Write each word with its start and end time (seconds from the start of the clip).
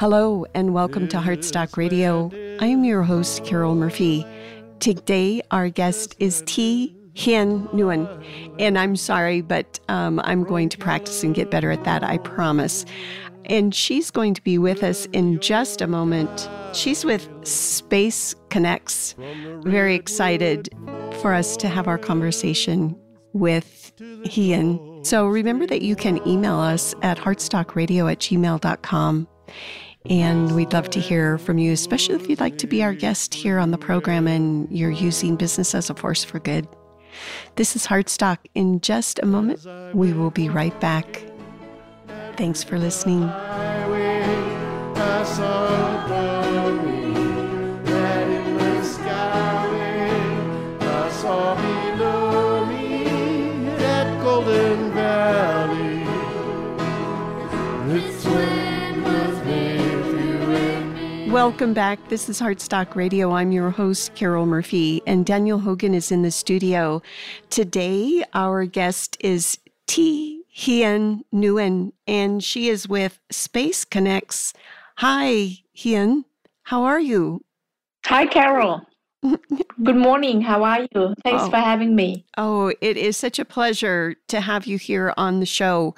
Hello, 0.00 0.46
and 0.54 0.72
welcome 0.72 1.08
to 1.08 1.18
Heartstock 1.18 1.76
Radio. 1.76 2.30
I 2.58 2.64
am 2.64 2.84
your 2.84 3.02
host, 3.02 3.44
Carol 3.44 3.74
Murphy. 3.74 4.24
Today, 4.78 5.42
our 5.50 5.68
guest 5.68 6.16
is 6.18 6.42
T. 6.46 6.96
Hien 7.12 7.68
Nguyen. 7.74 8.08
And 8.58 8.78
I'm 8.78 8.96
sorry, 8.96 9.42
but 9.42 9.78
um, 9.90 10.18
I'm 10.24 10.42
going 10.42 10.70
to 10.70 10.78
practice 10.78 11.22
and 11.22 11.34
get 11.34 11.50
better 11.50 11.70
at 11.70 11.84
that, 11.84 12.02
I 12.02 12.16
promise. 12.16 12.86
And 13.44 13.74
she's 13.74 14.10
going 14.10 14.32
to 14.32 14.42
be 14.42 14.56
with 14.56 14.82
us 14.82 15.04
in 15.12 15.38
just 15.38 15.82
a 15.82 15.86
moment. 15.86 16.48
She's 16.72 17.04
with 17.04 17.28
Space 17.46 18.34
Connects. 18.48 19.14
Very 19.64 19.96
excited 19.96 20.70
for 21.20 21.34
us 21.34 21.58
to 21.58 21.68
have 21.68 21.86
our 21.86 21.98
conversation 21.98 22.96
with 23.34 23.92
Hien. 24.24 25.04
So 25.04 25.26
remember 25.26 25.66
that 25.66 25.82
you 25.82 25.94
can 25.94 26.26
email 26.26 26.58
us 26.58 26.94
at 27.02 27.18
heartstockradio 27.18 28.10
at 28.10 28.20
gmail.com. 28.20 29.28
And 30.08 30.54
we'd 30.54 30.72
love 30.72 30.88
to 30.90 31.00
hear 31.00 31.36
from 31.38 31.58
you, 31.58 31.72
especially 31.72 32.14
if 32.14 32.28
you'd 32.28 32.40
like 32.40 32.56
to 32.58 32.66
be 32.66 32.82
our 32.82 32.94
guest 32.94 33.34
here 33.34 33.58
on 33.58 33.70
the 33.70 33.78
program 33.78 34.26
and 34.26 34.66
you're 34.70 34.90
using 34.90 35.36
business 35.36 35.74
as 35.74 35.90
a 35.90 35.94
force 35.94 36.24
for 36.24 36.38
good. 36.38 36.66
This 37.56 37.76
is 37.76 37.86
Heartstock. 37.86 38.38
In 38.54 38.80
just 38.80 39.18
a 39.18 39.26
moment, 39.26 39.66
we 39.94 40.12
will 40.12 40.30
be 40.30 40.48
right 40.48 40.78
back. 40.80 41.22
Thanks 42.36 42.62
for 42.64 42.78
listening. 42.78 43.30
Welcome 61.30 61.74
back. 61.74 62.08
This 62.08 62.28
is 62.28 62.40
Heartstock 62.40 62.96
Radio. 62.96 63.30
I'm 63.30 63.52
your 63.52 63.70
host, 63.70 64.16
Carol 64.16 64.46
Murphy, 64.46 65.00
and 65.06 65.24
Daniel 65.24 65.60
Hogan 65.60 65.94
is 65.94 66.10
in 66.10 66.22
the 66.22 66.32
studio. 66.32 67.02
Today, 67.50 68.24
our 68.34 68.64
guest 68.64 69.16
is 69.20 69.56
T. 69.86 70.42
Hien 70.48 71.22
Nguyen, 71.32 71.92
and 72.08 72.42
she 72.42 72.68
is 72.68 72.88
with 72.88 73.20
Space 73.30 73.84
Connects. 73.84 74.52
Hi, 74.96 75.58
Hien. 75.72 76.24
How 76.64 76.82
are 76.82 76.98
you? 76.98 77.44
Hi, 78.06 78.26
Carol. 78.26 78.82
Good 79.22 79.96
morning. 79.96 80.40
How 80.40 80.64
are 80.64 80.80
you? 80.80 81.14
Thanks 81.22 81.44
oh. 81.44 81.50
for 81.50 81.58
having 81.58 81.94
me. 81.94 82.24
Oh, 82.38 82.72
it 82.80 82.96
is 82.96 83.16
such 83.16 83.38
a 83.38 83.44
pleasure 83.44 84.16
to 84.26 84.40
have 84.40 84.66
you 84.66 84.78
here 84.78 85.14
on 85.16 85.38
the 85.38 85.46
show. 85.46 85.94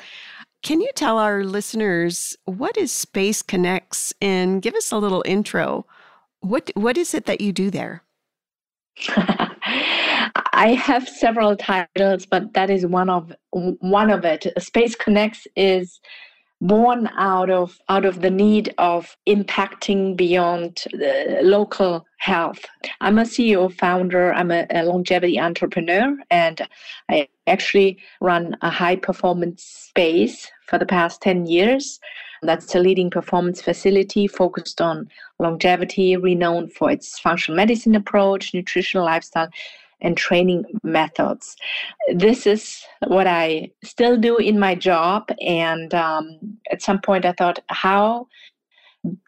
Can 0.63 0.81
you 0.81 0.91
tell 0.95 1.19
our 1.19 1.43
listeners 1.43 2.37
what 2.45 2.77
is 2.77 2.93
Space 2.93 3.43
Connects 3.43 4.15
and 4.21 4.63
give 4.63 4.75
us 4.75 4.93
a 4.93 4.99
little 4.99 5.23
intro? 5.27 5.87
What 6.41 6.71
what 6.75 6.97
is 6.97 7.15
it 7.15 7.27
that 7.27 7.41
you 7.41 7.53
do 7.53 7.71
there? 7.71 8.05
I 10.55 10.75
have 10.75 11.09
several 11.09 11.57
titles, 11.57 12.27
but 12.27 12.53
that 12.55 12.71
is 12.71 12.87
one 12.87 13.11
of 13.11 13.33
one 13.51 14.11
of 14.11 14.25
it. 14.25 14.47
Space 14.59 14.95
Connects 14.95 15.47
is 15.57 16.01
born 16.63 17.11
out 17.19 17.51
of 17.51 17.77
out 17.89 18.05
of 18.05 18.21
the 18.21 18.31
need 18.31 18.73
of 18.79 19.17
impacting 19.27 20.17
beyond 20.17 20.85
the 20.93 21.41
local 21.43 22.07
health. 22.19 22.61
I'm 23.01 23.19
a 23.19 23.23
CEO 23.23 23.73
founder. 23.73 24.33
I'm 24.33 24.53
a, 24.53 24.67
a 24.71 24.85
longevity 24.85 25.41
entrepreneur, 25.41 26.17
and 26.31 26.63
I 27.11 27.29
actually 27.49 27.99
run 28.21 28.57
a 28.63 28.71
high 28.71 28.97
performance 28.97 29.65
space 29.65 30.49
for 30.69 30.79
the 30.79 30.87
past 30.87 31.21
10 31.21 31.47
years. 31.47 31.99
That's 32.43 32.75
a 32.75 32.79
leading 32.79 33.11
performance 33.11 33.61
facility 33.61 34.29
focused 34.29 34.81
on 34.81 35.09
longevity, 35.41 36.17
renowned 36.17 36.73
for 36.73 36.93
its 36.93 37.19
functional 37.19 37.57
medicine 37.57 37.97
approach, 37.97 38.55
nutritional 38.55 39.05
lifestyle, 39.05 39.49
and 40.03 40.17
training 40.17 40.65
methods. 40.83 41.57
This 42.13 42.47
is 42.47 42.85
what 43.07 43.27
I 43.27 43.71
still 43.85 44.17
do 44.17 44.37
in 44.37 44.59
my 44.59 44.75
job. 44.75 45.31
And 45.41 45.95
um, 45.95 46.59
at 46.71 46.83
some 46.83 47.01
point, 47.01 47.25
I 47.25 47.33
thought, 47.33 47.61
how 47.69 48.29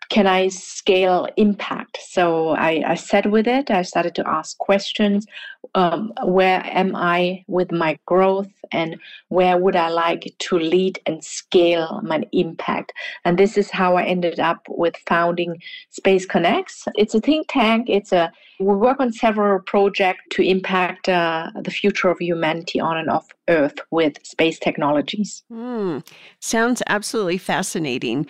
can 0.09 0.27
I 0.27 0.49
scale 0.49 1.27
impact? 1.37 1.99
So 2.01 2.51
I, 2.51 2.83
I 2.87 2.95
sat 2.95 3.31
with 3.31 3.49
it. 3.49 3.71
I 3.71 3.83
started 3.83 4.15
to 4.17 4.29
ask 4.29 4.57
questions. 4.59 5.27
Um, 5.75 6.13
where 6.23 6.63
am 6.65 6.95
I 6.95 7.45
with 7.49 7.73
my 7.73 7.99
growth, 8.07 8.53
and 8.71 9.01
where 9.29 9.59
would 9.59 9.75
I 9.75 9.89
like 9.89 10.33
to 10.39 10.57
lead 10.57 11.01
and 11.07 11.25
scale 11.25 12.01
my 12.05 12.23
impact? 12.31 12.93
And 13.25 13.37
this 13.37 13.59
is 13.59 13.71
how 13.71 13.97
I 13.97 14.05
ended 14.05 14.39
up 14.39 14.65
with 14.69 14.95
founding 15.09 15.61
Space 15.91 16.27
Connects. 16.27 16.85
It's 16.95 17.17
a 17.17 17.21
think 17.21 17.49
tank. 17.49 17.89
It's 17.89 18.13
a 18.13 18.31
we 18.61 18.75
work 18.75 19.01
on 19.01 19.13
several 19.13 19.61
projects 19.61 20.23
to 20.31 20.43
impact 20.43 21.09
uh, 21.09 21.51
the 21.61 21.71
future 21.71 22.09
of 22.09 22.19
humanity 22.19 22.81
on 22.81 22.97
and 22.97 23.11
off 23.11 23.27
Earth 23.49 23.79
with 23.91 24.25
space 24.25 24.59
technologies. 24.59 25.43
Mm, 25.51 26.07
sounds 26.41 26.83
absolutely 26.87 27.39
fascinating. 27.39 28.27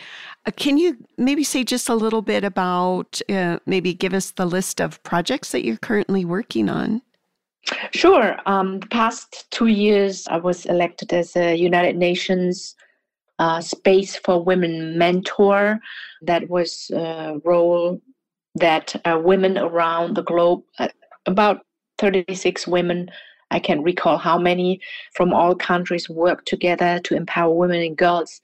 Uh, 0.47 0.51
can 0.57 0.79
you 0.79 0.97
maybe 1.19 1.45
say 1.45 1.63
just 1.63 1.89
a 1.89 1.95
little 1.95 2.23
bit 2.23 2.43
about, 2.45 3.21
uh, 3.29 3.59
maybe 3.67 3.95
give 3.95 4.15
us 4.15 4.33
the 4.33 4.47
list 4.47 4.81
of 4.81 5.03
projects 5.03 5.53
that 5.53 5.65
you're 5.65 5.77
currently 5.77 6.25
working 6.25 6.69
on? 6.69 7.03
Sure. 7.93 8.37
Um, 8.47 8.81
the 8.81 8.87
past 8.89 9.47
two 9.51 9.69
years, 9.69 10.27
I 10.29 10.39
was 10.39 10.67
elected 10.67 11.13
as 11.13 11.37
a 11.37 11.55
United 11.55 11.97
Nations 11.97 12.75
uh, 13.39 13.61
Space 13.61 14.17
for 14.17 14.43
Women 14.43 14.99
mentor. 14.99 15.81
That 16.23 16.49
was 16.49 16.91
a 16.95 17.41
role 17.45 18.01
that 18.55 18.95
uh, 19.05 19.19
women 19.23 19.59
around 19.59 20.17
the 20.17 20.23
globe, 20.23 20.63
uh, 20.79 20.89
about 21.27 21.61
36 21.99 22.67
women, 22.67 23.11
I 23.51 23.59
can 23.59 23.83
recall 23.83 24.19
how 24.19 24.39
many 24.39 24.81
from 25.15 25.33
all 25.33 25.55
countries 25.55 26.09
work 26.09 26.45
together 26.45 27.01
to 27.05 27.15
empower 27.15 27.55
women 27.55 27.83
and 27.83 27.97
girls 27.97 28.41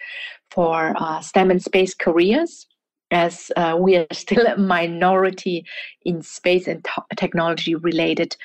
for 0.51 0.95
uh, 0.99 1.21
STEM 1.21 1.51
and 1.51 1.63
space 1.63 1.95
careers. 1.95 2.67
As 3.13 3.51
uh, 3.57 3.77
we 3.79 3.97
are 3.97 4.07
still 4.13 4.47
a 4.47 4.57
minority 4.57 5.65
in 6.05 6.23
space 6.23 6.69
and 6.69 6.87
technology 7.17 7.75
related 7.75 8.37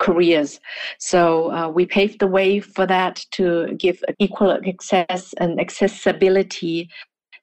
careers. 0.00 0.60
So 0.98 1.52
uh, 1.52 1.68
we 1.68 1.86
paved 1.86 2.18
the 2.18 2.26
way 2.26 2.60
for 2.60 2.86
that 2.86 3.24
to 3.32 3.74
give 3.76 4.02
equal 4.18 4.58
access 4.66 5.32
and 5.34 5.60
accessibility 5.60 6.88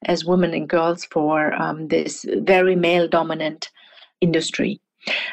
as 0.06 0.26
women 0.26 0.54
and 0.54 0.70
girls 0.70 1.06
for 1.06 1.54
um, 1.62 1.88
this 1.88 2.26
very 2.38 2.76
male 2.76 3.08
dominant 3.08 3.70
industry. 4.22 4.80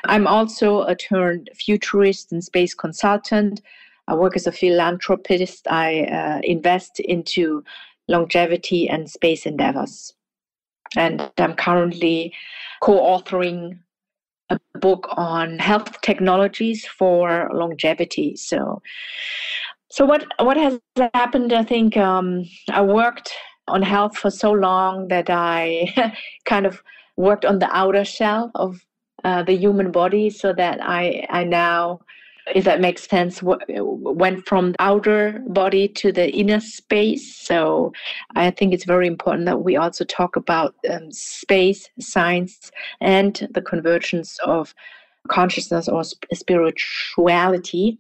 I'm 0.05 0.27
also 0.27 0.83
a 0.83 0.95
turned 0.95 1.51
futurist 1.55 2.33
and 2.33 2.43
space 2.43 2.75
consultant. 2.75 3.61
I 4.09 4.15
work 4.15 4.37
as 4.37 4.47
a 4.47 4.53
philanthropist. 4.53 5.67
I 5.69 6.03
uh, 6.05 6.41
invest 6.45 7.01
into 7.01 7.65
longevity 8.09 8.89
and 8.89 9.11
space 9.11 9.47
endeavors. 9.47 10.15
And 10.97 11.31
I'm 11.39 11.55
currently 11.55 12.33
co 12.81 12.93
authoring 12.93 13.81
a 14.51 14.61
book 14.79 15.09
on 15.17 15.59
health 15.59 16.01
technologies 16.03 16.87
for 16.87 17.51
longevity. 17.53 18.37
So, 18.37 18.81
so 19.91 20.05
what 20.05 20.25
what 20.39 20.57
has 20.57 20.79
happened? 21.15 21.53
I 21.53 21.65
think 21.65 21.97
um, 21.97 22.45
I 22.71 22.83
worked 22.83 23.33
on 23.69 23.83
health 23.83 24.17
for 24.17 24.31
so 24.31 24.53
long 24.53 25.09
that 25.09 25.31
I 25.31 26.15
kind 26.45 26.67
of 26.67 26.83
worked 27.17 27.45
on 27.45 27.59
the 27.59 27.71
outer 27.77 28.05
shell 28.05 28.51
of 28.55 28.85
uh, 29.25 29.43
the 29.43 29.57
human 29.57 29.91
body, 29.91 30.31
so 30.31 30.53
that 30.53 30.79
I 30.83 31.27
I 31.31 31.45
now 31.45 32.01
if 32.55 32.65
that 32.65 32.81
makes 32.81 33.09
sense, 33.09 33.41
went 33.43 34.47
from 34.47 34.73
the 34.73 34.83
outer 34.83 35.43
body 35.49 35.89
to 35.89 36.13
the 36.13 36.31
inner 36.31 36.61
space. 36.61 37.37
So 37.37 37.93
I 38.37 38.51
think 38.51 38.73
it's 38.73 38.85
very 38.85 39.07
important 39.07 39.47
that 39.47 39.65
we 39.65 39.77
also 39.77 40.05
talk 40.05 40.37
about 40.37 40.75
um, 40.89 41.11
space, 41.11 41.89
science, 41.99 42.71
and 43.01 43.49
the 43.51 43.63
convergence 43.63 44.39
of 44.45 44.75
consciousness 45.29 45.89
or 45.89 46.05
spirituality. 46.33 47.99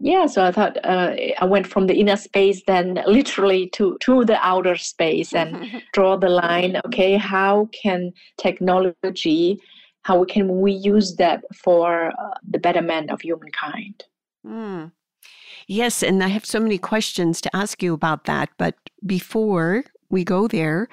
Yeah, 0.00 0.26
so 0.26 0.44
I 0.44 0.52
thought 0.52 0.76
uh, 0.84 1.16
I 1.40 1.44
went 1.44 1.66
from 1.66 1.88
the 1.88 1.94
inner 1.94 2.16
space 2.16 2.62
then 2.66 3.02
literally 3.06 3.68
to 3.70 3.98
to 4.00 4.24
the 4.24 4.38
outer 4.46 4.76
space 4.76 5.34
and 5.34 5.82
draw 5.92 6.16
the 6.16 6.28
line. 6.28 6.80
Okay, 6.86 7.16
how 7.16 7.68
can 7.72 8.12
technology 8.36 9.60
how 10.02 10.24
can 10.24 10.60
we 10.60 10.72
use 10.72 11.16
that 11.16 11.44
for 11.54 12.12
uh, 12.18 12.34
the 12.48 12.58
betterment 12.58 13.10
of 13.10 13.20
humankind? 13.20 14.04
Mm. 14.46 14.92
Yes, 15.66 16.02
and 16.02 16.24
I 16.24 16.28
have 16.28 16.46
so 16.46 16.58
many 16.60 16.78
questions 16.78 17.42
to 17.42 17.54
ask 17.54 17.82
you 17.82 17.92
about 17.92 18.24
that. 18.24 18.48
But 18.56 18.74
before 19.04 19.84
we 20.08 20.24
go 20.24 20.48
there, 20.48 20.88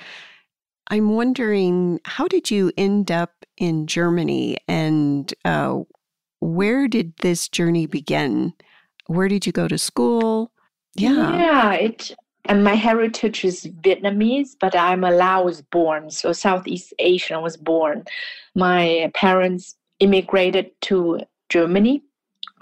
I'm 0.88 1.16
wondering 1.16 2.02
how 2.04 2.28
did 2.28 2.52
you 2.52 2.74
end 2.78 3.10
up 3.10 3.46
in 3.58 3.88
Germany 3.88 4.58
and 4.68 5.34
uh, 5.46 5.80
where 6.42 6.88
did 6.90 7.14
this 7.22 7.48
journey 7.48 7.86
begin? 7.86 8.54
Where 9.08 9.28
did 9.28 9.46
you 9.46 9.52
go 9.52 9.68
to 9.68 9.78
school? 9.78 10.52
Yeah. 10.96 11.38
Yeah, 11.38 11.74
it 11.74 12.16
and 12.48 12.64
my 12.64 12.76
heritage 12.76 13.44
is 13.44 13.66
Vietnamese, 13.82 14.56
but 14.60 14.76
I'm 14.76 15.04
a 15.04 15.12
Laos 15.12 15.62
born, 15.62 16.12
so 16.12 16.32
Southeast 16.32 16.94
Asian 17.00 17.42
was 17.42 17.58
born. 17.58 18.06
My 18.54 19.12
parents 19.16 19.76
immigrated 20.00 20.70
to 20.82 21.22
Germany. 21.50 22.04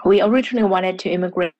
We 0.04 0.22
originally 0.22 0.66
wanted 0.66 0.98
to 1.00 1.10
immigrate 1.10 1.52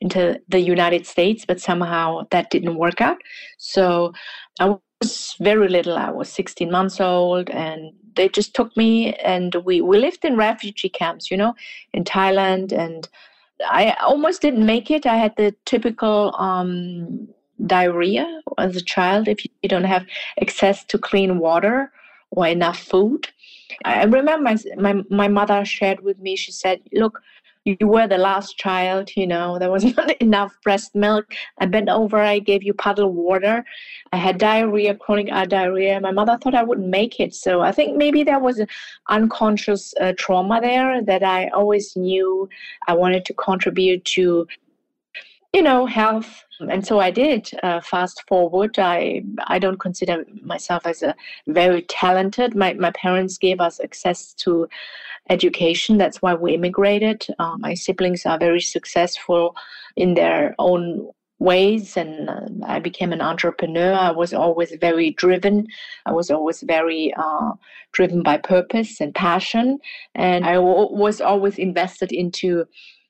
into 0.00 0.40
the 0.48 0.58
United 0.58 1.06
States, 1.06 1.44
but 1.46 1.60
somehow 1.60 2.26
that 2.32 2.50
didn't 2.50 2.78
work 2.78 3.00
out. 3.00 3.18
So 3.58 4.12
I 4.58 4.76
was 5.00 5.36
very 5.40 5.68
little. 5.68 5.96
I 5.96 6.10
was 6.10 6.28
16 6.30 6.68
months 6.68 7.00
old, 7.00 7.48
and 7.50 7.92
they 8.16 8.28
just 8.28 8.54
took 8.54 8.76
me, 8.76 9.14
and 9.14 9.54
we, 9.64 9.80
we 9.80 9.98
lived 9.98 10.24
in 10.24 10.36
refugee 10.36 10.88
camps, 10.88 11.30
you 11.30 11.36
know, 11.36 11.54
in 11.92 12.02
Thailand. 12.02 12.72
And 12.72 13.08
I 13.64 13.96
almost 14.04 14.42
didn't 14.42 14.66
make 14.66 14.90
it. 14.90 15.06
I 15.06 15.16
had 15.16 15.34
the 15.36 15.54
typical 15.64 16.34
um, 16.38 17.28
diarrhea 17.64 18.40
as 18.58 18.76
a 18.76 18.82
child 18.82 19.28
if 19.28 19.44
you 19.44 19.68
don't 19.68 19.84
have 19.84 20.06
access 20.40 20.84
to 20.84 20.98
clean 20.98 21.38
water 21.38 21.92
or 22.30 22.46
enough 22.46 22.78
food. 22.78 23.28
I 23.84 24.04
remember 24.04 24.38
my, 24.38 24.56
my, 24.76 25.02
my 25.10 25.28
mother 25.28 25.64
shared 25.64 26.00
with 26.00 26.18
me, 26.18 26.36
she 26.36 26.52
said, 26.52 26.80
Look, 26.92 27.20
you 27.66 27.88
were 27.88 28.06
the 28.06 28.16
last 28.16 28.56
child, 28.56 29.10
you 29.16 29.26
know, 29.26 29.58
there 29.58 29.72
was 29.72 29.84
not 29.96 30.10
enough 30.18 30.56
breast 30.62 30.94
milk. 30.94 31.34
I 31.58 31.66
bent 31.66 31.88
over, 31.88 32.18
I 32.18 32.38
gave 32.38 32.62
you 32.62 32.72
puddle 32.72 33.12
water. 33.12 33.64
I 34.12 34.16
had 34.16 34.38
diarrhea, 34.38 34.94
chronic 34.94 35.28
diarrhea. 35.48 36.00
My 36.00 36.12
mother 36.12 36.38
thought 36.38 36.54
I 36.54 36.62
wouldn't 36.62 36.88
make 36.88 37.18
it. 37.18 37.34
So 37.34 37.62
I 37.62 37.72
think 37.72 37.96
maybe 37.96 38.22
there 38.22 38.38
was 38.38 38.60
an 38.60 38.68
unconscious 39.08 39.92
uh, 40.00 40.12
trauma 40.16 40.60
there 40.60 41.02
that 41.02 41.24
I 41.24 41.48
always 41.48 41.96
knew 41.96 42.48
I 42.86 42.94
wanted 42.94 43.24
to 43.26 43.34
contribute 43.34 44.04
to 44.16 44.46
you 45.52 45.62
know, 45.62 45.86
health. 45.86 46.44
And 46.60 46.86
so 46.86 47.00
I 47.00 47.10
did. 47.10 47.48
Uh, 47.62 47.80
fast 47.80 48.24
forward, 48.28 48.78
I 48.78 49.22
I 49.46 49.58
don't 49.58 49.78
consider 49.78 50.24
myself 50.42 50.86
as 50.86 51.02
a 51.02 51.14
very 51.46 51.82
talented. 51.82 52.54
My 52.54 52.74
my 52.74 52.90
parents 52.90 53.38
gave 53.38 53.58
us 53.60 53.80
access 53.80 54.34
to 54.44 54.68
education. 55.30 55.98
That's 55.98 56.22
why 56.22 56.34
we 56.34 56.54
immigrated. 56.54 57.26
Uh, 57.38 57.56
my 57.58 57.74
siblings 57.74 58.26
are 58.26 58.38
very 58.38 58.60
successful 58.60 59.54
in 59.96 60.14
their 60.14 60.54
own 60.58 61.10
ways 61.38 61.96
and 61.98 62.30
uh, 62.30 62.40
i 62.66 62.78
became 62.78 63.12
an 63.12 63.20
entrepreneur 63.20 63.92
i 63.92 64.10
was 64.10 64.32
always 64.32 64.74
very 64.80 65.10
driven 65.10 65.66
i 66.06 66.12
was 66.12 66.30
always 66.30 66.62
very 66.62 67.12
uh, 67.18 67.52
driven 67.92 68.22
by 68.22 68.38
purpose 68.38 69.00
and 69.00 69.14
passion 69.14 69.78
and 70.14 70.46
I 70.46 70.54
w- 70.54 70.88
was 70.90 71.20
always 71.20 71.58
invested 71.58 72.10
into 72.10 72.64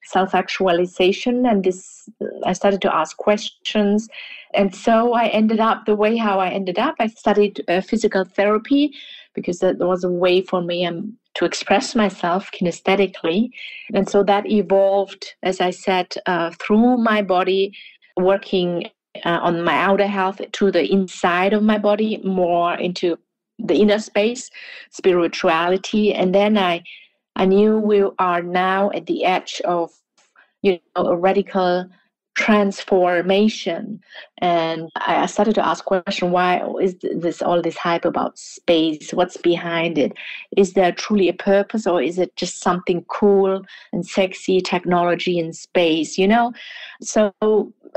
self 0.05 0.35
actualization 0.35 1.47
and 1.47 1.63
this 1.63 2.09
i 2.45 2.53
started 2.53 2.81
to 2.83 2.95
ask 2.95 3.17
questions 3.17 4.09
and 4.55 4.75
so 4.75 5.13
i 5.15 5.27
ended 5.29 5.61
up 5.61 5.85
the 5.85 5.97
way 5.97 6.17
how 6.17 6.41
i 6.41 6.49
ended 6.49 6.79
up 6.79 6.97
i 6.99 7.07
studied 7.07 7.63
uh, 7.69 7.81
physical 7.81 8.25
therapy 8.25 8.93
because 9.35 9.59
that 9.61 9.79
was 9.79 10.03
a 10.03 10.11
way 10.11 10.41
for 10.41 10.63
me 10.63 10.87
um, 10.87 11.17
to 11.37 11.45
express 11.45 11.95
myself 11.95 12.51
kinesthetically. 12.53 13.51
And 13.95 14.09
so 14.09 14.23
that 14.25 14.47
evolved 14.51 15.35
as 15.43 15.61
i 15.61 15.71
said 15.71 16.15
uh, 16.27 16.51
through 16.61 16.99
my 16.99 17.23
body 17.23 17.73
working 18.17 18.87
uh, 19.25 19.39
on 19.43 19.63
my 19.63 19.77
outer 19.77 20.07
health 20.07 20.41
to 20.53 20.71
the 20.71 20.91
inside 20.91 21.53
of 21.53 21.63
my 21.63 21.79
body 21.79 22.19
more 22.25 22.75
into 22.75 23.19
the 23.59 23.77
inner 23.77 23.99
space 23.99 24.51
spirituality. 24.91 26.13
And 26.13 26.35
then 26.35 26.59
i 26.59 26.83
I 27.39 27.45
knew 27.45 27.79
we 27.79 28.03
are 28.19 28.43
now 28.43 28.91
at 28.93 29.07
the 29.07 29.25
edge 29.25 29.61
of 29.65 29.91
you 30.63 30.79
know 30.97 31.07
a 31.07 31.17
radical 31.17 31.87
transformation. 32.37 34.01
And 34.39 34.91
i 34.97 35.25
started 35.25 35.55
to 35.55 35.67
ask 35.67 35.85
question 35.85 36.31
why 36.31 36.63
is 36.83 36.95
this 37.01 37.41
all 37.41 37.63
this 37.63 37.77
hype 37.77 38.05
about 38.05 38.39
space? 38.39 39.13
What's 39.13 39.39
behind 39.39 39.97
it? 39.97 40.13
Is 40.57 40.75
there 40.75 40.93
truly 40.93 41.29
a 41.29 41.33
purpose 41.33 41.87
or 41.87 42.03
is 42.03 42.19
it 42.19 42.37
just 42.37 42.61
something 42.61 43.05
cool 43.09 43.63
and 43.93 44.07
sexy 44.07 44.61
technology 44.61 45.39
in 45.39 45.55
space 45.55 46.19
you 46.19 46.29
know? 46.29 46.53
So 47.01 47.33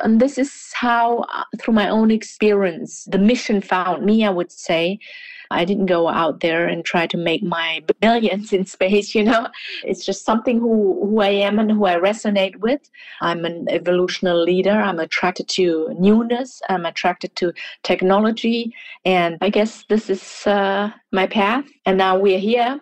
and 0.04 0.22
this 0.22 0.38
is 0.38 0.72
how 0.74 1.26
uh, 1.34 1.44
through 1.60 1.74
my 1.74 1.90
own 1.90 2.10
experience 2.10 3.06
the 3.12 3.18
mission 3.18 3.60
found 3.60 4.06
me 4.06 4.26
i 4.26 4.30
would 4.30 4.52
say. 4.52 5.00
I 5.52 5.66
didn't 5.66 5.88
go 5.88 6.08
out 6.08 6.42
there 6.42 6.68
and 6.68 6.86
try 6.86 7.08
to 7.08 7.18
make 7.18 7.42
my 7.42 7.82
billions 8.00 8.54
in 8.54 8.66
space, 8.66 9.16
you 9.16 9.24
know. 9.24 9.48
It's 9.84 10.06
just 10.06 10.26
something 10.26 10.60
who, 10.60 11.08
who 11.08 11.22
I 11.22 11.30
am 11.30 11.58
and 11.60 11.72
who 11.72 11.86
I 11.86 11.96
resonate 11.96 12.58
with. 12.58 12.90
I'm 13.22 13.46
an 13.46 13.68
evolutionary 13.70 14.29
leader. 14.34 14.72
I'm 14.72 15.00
attracted 15.00 15.48
to 15.50 15.94
newness. 16.00 16.62
I'm 16.70 16.86
attracted 16.86 17.36
to 17.38 17.54
technology. 17.84 18.74
And 19.06 19.38
I 19.42 19.50
guess 19.50 19.86
this 19.90 20.10
is 20.10 20.46
uh, 20.46 20.92
my 21.12 21.28
path. 21.28 21.66
And 21.86 21.98
now 21.98 22.18
we're 22.18 22.40
here. 22.40 22.80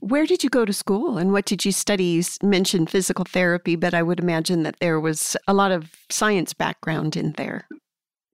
Where 0.00 0.24
did 0.24 0.42
you 0.42 0.48
go 0.48 0.64
to 0.64 0.72
school 0.72 1.18
and 1.18 1.30
what 1.30 1.44
did 1.44 1.64
you 1.66 1.72
study? 1.72 2.04
You 2.04 2.22
mentioned 2.42 2.88
physical 2.88 3.26
therapy, 3.26 3.76
but 3.76 3.92
I 3.92 4.02
would 4.02 4.18
imagine 4.18 4.62
that 4.62 4.76
there 4.80 4.98
was 4.98 5.36
a 5.46 5.52
lot 5.52 5.72
of 5.72 5.90
science 6.08 6.54
background 6.54 7.16
in 7.16 7.32
there. 7.32 7.68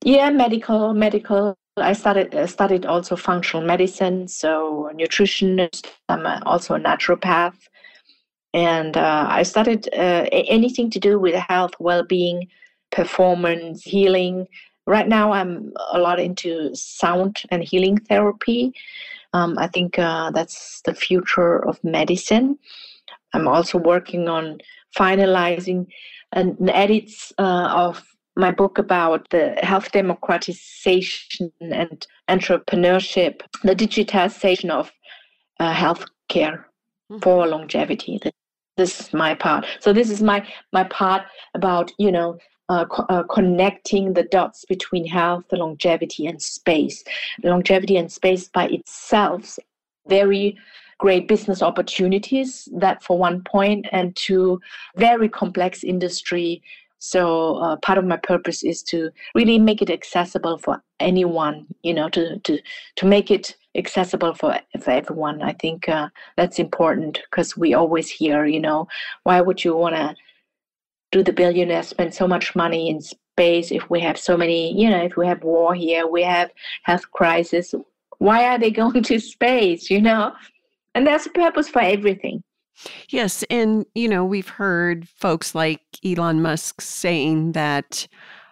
Yeah, 0.04 0.30
medical, 0.30 0.94
medical 0.94 1.56
I 1.78 1.92
started 1.92 2.34
uh, 2.34 2.46
studied 2.46 2.86
also 2.86 3.16
functional 3.16 3.66
medicine, 3.66 4.28
so 4.28 4.90
nutritionist. 4.94 5.86
I'm 6.08 6.26
also 6.46 6.74
a 6.74 6.80
naturopath, 6.80 7.56
and 8.56 8.96
uh, 8.96 9.26
I 9.28 9.42
started 9.42 9.86
uh, 9.92 10.24
anything 10.32 10.88
to 10.90 10.98
do 10.98 11.18
with 11.18 11.34
health, 11.34 11.74
well-being, 11.78 12.48
performance, 12.90 13.82
healing. 13.82 14.48
Right 14.86 15.06
now, 15.06 15.32
I'm 15.32 15.74
a 15.92 15.98
lot 15.98 16.18
into 16.18 16.74
sound 16.74 17.42
and 17.50 17.62
healing 17.62 17.98
therapy. 17.98 18.72
Um, 19.34 19.58
I 19.58 19.66
think 19.66 19.98
uh, 19.98 20.30
that's 20.30 20.80
the 20.86 20.94
future 20.94 21.68
of 21.68 21.84
medicine. 21.84 22.58
I'm 23.34 23.46
also 23.46 23.76
working 23.76 24.26
on 24.26 24.60
finalizing 24.98 25.86
an 26.32 26.56
edits 26.70 27.34
uh, 27.38 27.68
of 27.70 28.02
my 28.36 28.52
book 28.52 28.78
about 28.78 29.28
the 29.28 29.50
health 29.62 29.92
democratization 29.92 31.52
and 31.60 32.06
entrepreneurship, 32.30 33.42
the 33.64 33.76
digitization 33.76 34.70
of 34.70 34.90
uh, 35.60 35.74
healthcare 35.74 36.64
mm-hmm. 37.10 37.18
for 37.18 37.46
longevity. 37.46 38.18
This 38.76 39.00
is 39.00 39.12
my 39.14 39.34
part. 39.34 39.64
So 39.80 39.92
this 39.92 40.10
is 40.10 40.22
my 40.22 40.46
my 40.72 40.84
part 40.84 41.22
about 41.54 41.92
you 41.98 42.12
know 42.12 42.38
uh, 42.68 42.84
co- 42.84 43.06
uh, 43.08 43.22
connecting 43.24 44.12
the 44.12 44.24
dots 44.24 44.64
between 44.64 45.06
health, 45.06 45.44
longevity, 45.52 46.26
and 46.26 46.40
space. 46.40 47.02
Longevity 47.42 47.96
and 47.96 48.10
space 48.10 48.48
by 48.48 48.68
itself 48.68 49.58
very 50.08 50.56
great 50.98 51.28
business 51.28 51.62
opportunities. 51.62 52.68
That 52.72 53.02
for 53.02 53.18
one 53.18 53.42
point, 53.42 53.86
and 53.92 54.14
two 54.14 54.60
very 54.96 55.28
complex 55.28 55.82
industry 55.82 56.62
so 56.98 57.56
uh, 57.56 57.76
part 57.76 57.98
of 57.98 58.04
my 58.04 58.16
purpose 58.16 58.62
is 58.62 58.82
to 58.84 59.10
really 59.34 59.58
make 59.58 59.82
it 59.82 59.90
accessible 59.90 60.58
for 60.58 60.82
anyone, 61.00 61.66
you 61.82 61.92
know, 61.94 62.08
to 62.10 62.38
to 62.40 62.58
to 62.96 63.06
make 63.06 63.30
it 63.30 63.56
accessible 63.74 64.34
for 64.34 64.58
for 64.80 64.90
everyone. 64.90 65.42
I 65.42 65.52
think 65.52 65.88
uh, 65.88 66.08
that's 66.36 66.58
important 66.58 67.20
because 67.30 67.56
we 67.56 67.74
always 67.74 68.10
hear, 68.10 68.46
you 68.46 68.60
know, 68.60 68.88
why 69.24 69.40
would 69.40 69.64
you 69.64 69.76
want 69.76 69.96
to 69.96 70.14
do 71.12 71.22
the 71.22 71.32
billionaire 71.32 71.82
spend 71.82 72.14
so 72.14 72.26
much 72.26 72.56
money 72.56 72.88
in 72.88 73.00
space 73.00 73.70
if 73.70 73.88
we 73.90 74.00
have 74.00 74.18
so 74.18 74.36
many, 74.36 74.72
you 74.78 74.90
know, 74.90 75.02
if 75.02 75.16
we 75.16 75.26
have 75.26 75.42
war 75.44 75.74
here, 75.74 76.06
we 76.06 76.22
have 76.22 76.50
health 76.82 77.10
crisis. 77.12 77.74
Why 78.18 78.46
are 78.46 78.58
they 78.58 78.70
going 78.82 79.02
to 79.02 79.20
space? 79.20 79.90
You 79.90 80.00
know, 80.00 80.32
and 80.94 81.06
there's 81.06 81.26
a 81.26 81.30
purpose 81.30 81.68
for 81.68 81.82
everything. 81.82 82.42
Yes. 83.08 83.42
And, 83.50 83.86
you 83.94 84.08
know, 84.08 84.24
we've 84.24 84.48
heard 84.48 85.08
folks 85.08 85.54
like 85.54 85.80
Elon 86.04 86.42
Musk 86.42 86.80
saying 86.80 87.52
that, 87.52 88.06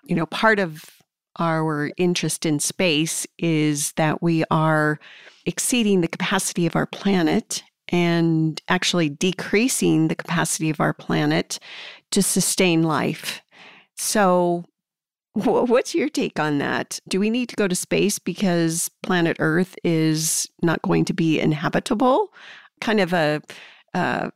you 0.05 0.17
know, 0.17 0.27
part 0.27 0.59
of 0.59 0.85
our 1.39 1.91
interest 1.97 2.47
in 2.47 2.61
space 2.61 3.27
is 3.39 3.93
that 3.93 4.23
we 4.23 4.45
are 4.51 4.99
exceeding 5.47 6.01
the 6.01 6.09
capacity 6.09 6.67
of 6.67 6.77
our 6.77 6.87
planet 6.87 7.63
and 7.89 8.61
actually 8.69 9.09
decreasing 9.09 10.09
the 10.09 10.15
capacity 10.15 10.71
of 10.71 10.81
our 10.81 10.95
planet 10.95 11.59
to 12.11 12.23
sustain 12.23 12.83
life. 12.83 13.43
So, 13.97 14.65
what's 15.35 15.95
your 15.95 16.09
take 16.09 16.39
on 16.39 16.59
that? 16.59 17.01
Do 17.09 17.19
we 17.19 17.29
need 17.29 17.49
to 17.49 17.57
go 17.57 17.69
to 17.69 17.75
space 17.75 18.19
because 18.19 18.89
planet 19.03 19.37
Earth 19.41 19.77
is 19.85 20.49
not 20.63 20.81
going 20.83 21.05
to 21.07 21.13
be 21.13 21.41
inhabitable? 21.41 22.33
Kind 22.81 23.01
of 23.01 23.13
a 23.13 23.43
uh, 23.95 24.31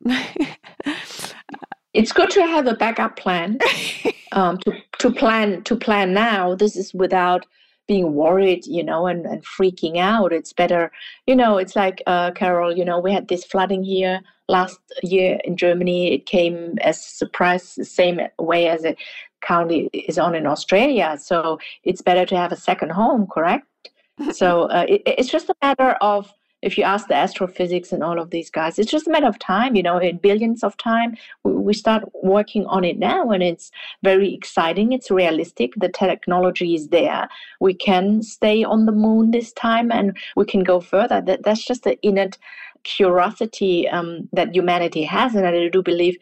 it's 1.94 2.12
good 2.12 2.30
to 2.30 2.42
have 2.42 2.66
a 2.66 2.74
backup 2.74 3.16
plan 3.16 3.58
um, 4.32 4.58
to, 4.58 4.72
to 4.98 5.10
plan 5.10 5.62
to 5.64 5.76
plan 5.76 6.12
now 6.12 6.54
this 6.54 6.76
is 6.76 6.94
without 6.94 7.46
being 7.86 8.14
worried 8.14 8.66
you 8.66 8.84
know 8.84 9.06
and, 9.06 9.24
and 9.26 9.44
freaking 9.44 9.98
out 9.98 10.32
it's 10.32 10.52
better 10.52 10.92
you 11.26 11.34
know 11.34 11.58
it's 11.58 11.74
like 11.74 12.02
uh, 12.06 12.30
carol 12.32 12.76
you 12.76 12.84
know 12.84 12.98
we 12.98 13.12
had 13.12 13.28
this 13.28 13.44
flooding 13.44 13.82
here 13.82 14.20
last 14.48 14.78
year 15.02 15.38
in 15.44 15.56
germany 15.56 16.14
it 16.14 16.26
came 16.26 16.78
as 16.82 16.98
a 16.98 17.10
surprise 17.10 17.74
the 17.74 17.84
same 17.84 18.20
way 18.38 18.68
as 18.68 18.84
it 18.84 18.98
county 19.40 19.88
is 19.92 20.18
on 20.18 20.34
in 20.34 20.46
Australia. 20.46 21.16
So 21.20 21.58
it's 21.84 22.02
better 22.02 22.26
to 22.26 22.36
have 22.36 22.52
a 22.52 22.56
second 22.56 22.92
home, 22.92 23.26
correct? 23.26 23.66
so 24.32 24.62
uh, 24.64 24.84
it, 24.88 25.02
it's 25.06 25.30
just 25.30 25.48
a 25.48 25.54
matter 25.62 25.92
of 26.00 26.32
if 26.60 26.76
you 26.76 26.84
ask 26.84 27.06
the 27.06 27.14
astrophysics 27.14 27.92
and 27.92 28.02
all 28.02 28.18
of 28.18 28.30
these 28.30 28.50
guys, 28.50 28.78
it's 28.78 28.90
just 28.90 29.06
a 29.06 29.10
matter 29.10 29.28
of 29.28 29.38
time, 29.38 29.76
you 29.76 29.82
know, 29.82 29.98
in 29.98 30.16
billions 30.18 30.64
of 30.64 30.76
time. 30.76 31.16
We 31.44 31.72
start 31.72 32.04
working 32.22 32.66
on 32.66 32.84
it 32.84 32.98
now, 32.98 33.30
and 33.30 33.42
it's 33.42 33.70
very 34.02 34.34
exciting. 34.34 34.92
It's 34.92 35.10
realistic. 35.10 35.72
The 35.76 35.88
technology 35.88 36.74
is 36.74 36.88
there. 36.88 37.28
We 37.60 37.74
can 37.74 38.22
stay 38.22 38.64
on 38.64 38.86
the 38.86 38.92
moon 38.92 39.30
this 39.30 39.52
time, 39.52 39.92
and 39.92 40.16
we 40.34 40.44
can 40.46 40.64
go 40.64 40.80
further. 40.80 41.20
That, 41.20 41.44
that's 41.44 41.64
just 41.64 41.84
the 41.84 41.96
innate 42.06 42.38
curiosity 42.82 43.88
um, 43.88 44.28
that 44.32 44.54
humanity 44.54 45.04
has, 45.04 45.34
and 45.34 45.46
I 45.46 45.68
do 45.68 45.82
believe 45.82 46.16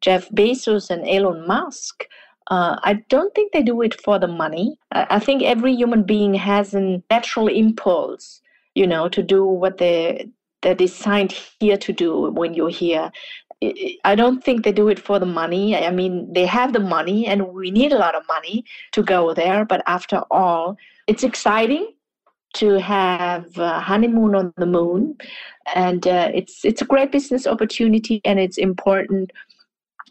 Jeff 0.00 0.28
Bezos 0.30 0.90
and 0.90 1.06
Elon 1.08 1.46
Musk. 1.46 2.06
Uh, 2.50 2.76
I 2.82 2.94
don't 3.08 3.34
think 3.34 3.52
they 3.52 3.62
do 3.62 3.80
it 3.82 4.00
for 4.02 4.18
the 4.18 4.28
money. 4.28 4.76
I, 4.92 5.06
I 5.10 5.18
think 5.18 5.42
every 5.42 5.74
human 5.74 6.02
being 6.02 6.34
has 6.34 6.74
a 6.74 7.02
natural 7.10 7.48
impulse 7.48 8.42
you 8.74 8.86
know, 8.86 9.08
to 9.08 9.22
do 9.22 9.44
what 9.44 9.78
they 9.78 10.28
they're 10.62 10.74
designed 10.74 11.32
here 11.60 11.76
to 11.76 11.92
do 11.92 12.30
when 12.30 12.54
you're 12.54 12.70
here. 12.70 13.12
I 14.04 14.14
don't 14.14 14.42
think 14.42 14.64
they 14.64 14.72
do 14.72 14.88
it 14.88 14.98
for 14.98 15.18
the 15.18 15.26
money. 15.26 15.76
I 15.76 15.90
mean, 15.90 16.32
they 16.32 16.46
have 16.46 16.72
the 16.72 16.80
money, 16.80 17.26
and 17.26 17.48
we 17.48 17.70
need 17.70 17.92
a 17.92 17.98
lot 17.98 18.14
of 18.14 18.26
money 18.26 18.64
to 18.92 19.02
go 19.02 19.32
there. 19.34 19.64
But 19.64 19.82
after 19.86 20.22
all, 20.30 20.76
it's 21.06 21.22
exciting 21.22 21.92
to 22.54 22.78
have 22.80 23.56
a 23.58 23.80
honeymoon 23.80 24.34
on 24.34 24.52
the 24.56 24.66
moon, 24.66 25.16
and 25.74 26.06
uh, 26.06 26.30
it's 26.34 26.64
it's 26.64 26.82
a 26.82 26.86
great 26.86 27.12
business 27.12 27.46
opportunity, 27.46 28.20
and 28.24 28.38
it's 28.38 28.58
important 28.58 29.30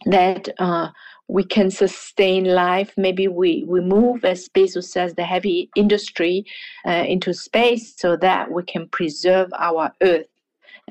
that 0.06 0.50
uh, 0.60 0.90
we 1.34 1.44
can 1.44 1.72
sustain 1.72 2.44
life. 2.44 2.94
Maybe 2.96 3.28
we, 3.28 3.64
we 3.68 3.82
move, 3.82 4.24
as 4.24 4.48
Bezos 4.48 4.84
says, 4.84 5.16
the 5.16 5.24
heavy 5.24 5.68
industry 5.76 6.46
uh, 6.86 7.06
into 7.08 7.34
space 7.34 7.96
so 7.98 8.16
that 8.18 8.52
we 8.52 8.62
can 8.62 8.88
preserve 8.90 9.50
our 9.58 9.92
Earth. 10.02 10.28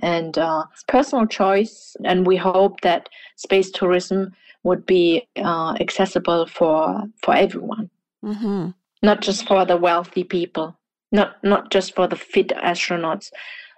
And 0.02 0.36
uh, 0.36 0.64
personal 0.88 1.26
choice, 1.26 1.96
and 2.04 2.26
we 2.26 2.36
hope 2.36 2.80
that 2.80 3.08
space 3.36 3.70
tourism 3.70 4.34
would 4.64 4.84
be 4.84 5.28
uh, 5.36 5.76
accessible 5.78 6.46
for 6.46 7.04
for 7.22 7.34
everyone, 7.36 7.88
mm-hmm. 8.24 8.70
not 9.02 9.20
just 9.20 9.46
for 9.46 9.64
the 9.64 9.76
wealthy 9.76 10.24
people, 10.24 10.76
not 11.12 11.36
not 11.44 11.70
just 11.70 11.94
for 11.94 12.08
the 12.08 12.16
fit 12.16 12.48
astronauts. 12.48 13.30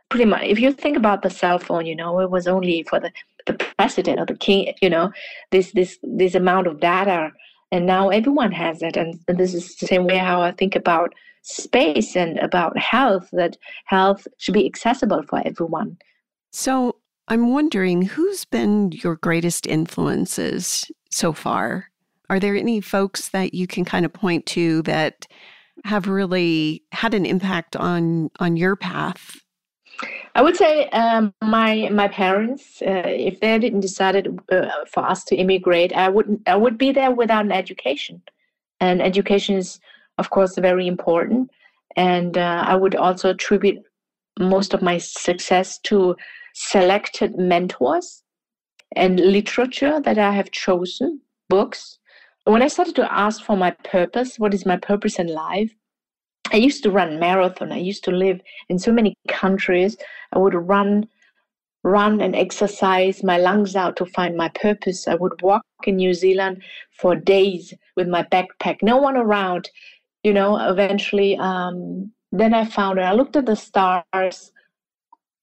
Pretty 0.09 0.25
much, 0.25 0.45
if 0.45 0.59
you 0.61 0.73
think 0.73 0.97
about 0.97 1.23
the 1.23 1.31
cell 1.31 1.59
phone, 1.59 1.85
you 1.85 1.97
know, 1.97 2.21
it 2.21 2.31
was 2.31 2.47
only 2.47 2.85
for 2.85 3.01
the 3.01 3.11
the 3.47 3.55
president 3.77 4.19
or 4.21 4.27
the 4.27 4.37
king 4.37 4.73
you 4.81 4.91
know 4.91 5.11
this 5.51 5.73
this 5.73 5.99
this 6.03 6.35
amount 6.35 6.67
of 6.67 6.81
data. 6.81 7.31
And 7.73 7.87
now 7.87 8.11
everyone 8.11 8.53
has 8.53 8.83
it. 8.83 8.97
And, 8.97 9.19
and 9.27 9.37
this 9.37 9.53
is 9.53 9.75
the 9.77 9.87
same 9.87 10.07
way 10.07 10.17
how 10.17 10.43
i 10.43 10.53
think 10.53 10.77
about 10.77 11.15
space 11.43 12.17
and 12.17 12.39
about 12.39 12.79
health 12.79 13.29
that 13.33 13.57
health 13.85 14.27
should 14.39 14.55
be 14.55 14.67
accessible 14.67 15.23
for 15.29 15.43
everyone. 15.45 15.97
So 16.53 16.97
i'm 17.29 17.51
wondering 17.53 18.03
who's 18.03 18.45
been 18.45 18.93
your 18.93 19.17
greatest 19.17 19.67
influences 19.67 20.91
so 21.11 21.33
far? 21.33 21.91
Are 22.31 22.41
there 22.41 22.57
any 22.57 22.81
folks 22.81 23.29
that 23.31 23.55
you 23.55 23.67
can 23.67 23.85
kind 23.85 24.07
of 24.07 24.13
point 24.13 24.47
to 24.47 24.83
that 24.83 25.27
have 25.85 26.07
really 26.07 26.83
had 26.93 27.15
an 27.15 27.27
impact 27.27 27.77
on 27.77 28.31
on 28.39 28.57
your 28.57 28.77
path 28.77 29.44
I 30.37 30.43
would 30.43 30.57
say 30.57 30.89
um, 30.89 31.33
my 31.43 31.89
my 31.93 32.09
parents, 32.09 32.83
uh, 32.83 33.03
if 33.07 33.39
they 33.41 33.59
didn't 33.59 33.81
decided 33.81 34.39
uh, 34.51 34.69
for 34.93 35.09
us 35.09 35.25
to 35.27 35.37
immigrate, 35.37 35.93
I 35.93 36.09
wouldn't 36.09 36.49
I 36.49 36.57
would 36.57 36.77
be 36.77 36.91
there 36.91 37.13
without 37.13 37.45
an 37.45 37.53
education, 37.53 38.21
and 38.81 39.01
education 39.01 39.57
is 39.57 39.79
of 40.19 40.31
course 40.31 40.57
very 40.59 40.87
important. 40.89 41.51
And 41.97 42.37
uh, 42.37 42.65
I 42.67 42.75
would 42.75 42.97
also 42.97 43.31
attribute 43.31 43.79
most 44.41 44.75
of 44.75 44.83
my 44.83 44.99
success 44.99 45.79
to 45.85 46.17
selected 46.55 47.37
mentors 47.37 48.25
and 48.97 49.21
literature 49.21 50.01
that 50.01 50.19
I 50.19 50.33
have 50.33 50.51
chosen, 50.51 51.21
books. 51.49 51.99
When 52.45 52.63
I 52.63 52.69
started 52.69 52.97
to 52.97 53.13
ask 53.13 53.43
for 53.45 53.57
my 53.57 53.71
purpose, 53.71 54.39
what 54.39 54.53
is 54.55 54.67
my 54.67 54.77
purpose 54.77 55.19
in 55.21 55.29
life? 55.29 55.73
I 56.53 56.57
used 56.57 56.83
to 56.85 56.91
run 56.91 57.19
marathon. 57.19 57.73
I 57.73 57.79
used 57.79 58.05
to 58.05 58.11
live 58.11 58.41
in 58.69 58.79
so 58.79 58.93
many 58.93 59.17
countries. 59.29 59.97
I 60.33 60.39
would 60.39 60.55
run 60.55 61.09
run 61.85 62.23
and 62.23 62.35
exercise 62.35 63.23
my 63.23 63.37
lungs 63.37 63.77
out 63.77 63.95
to 63.97 64.07
find 64.07 64.37
my 64.37 64.49
purpose. 64.49 65.07
I 65.07 65.15
would 65.15 65.41
walk 65.43 65.65
in 65.85 65.97
New 65.97 66.15
Zealand 66.15 66.63
for 66.91 67.15
days 67.15 67.75
with 67.95 68.09
my 68.09 68.23
backpack, 68.25 68.83
no 68.83 68.97
one 68.97 69.17
around. 69.17 69.69
You 70.23 70.33
know, 70.33 70.57
eventually, 70.57 71.37
um, 71.37 72.11
then 72.33 72.55
I 72.55 72.65
found 72.65 72.99
it. 72.99 73.03
I 73.03 73.13
looked 73.13 73.37
at 73.37 73.45
the 73.45 73.55
stars, 73.55 74.53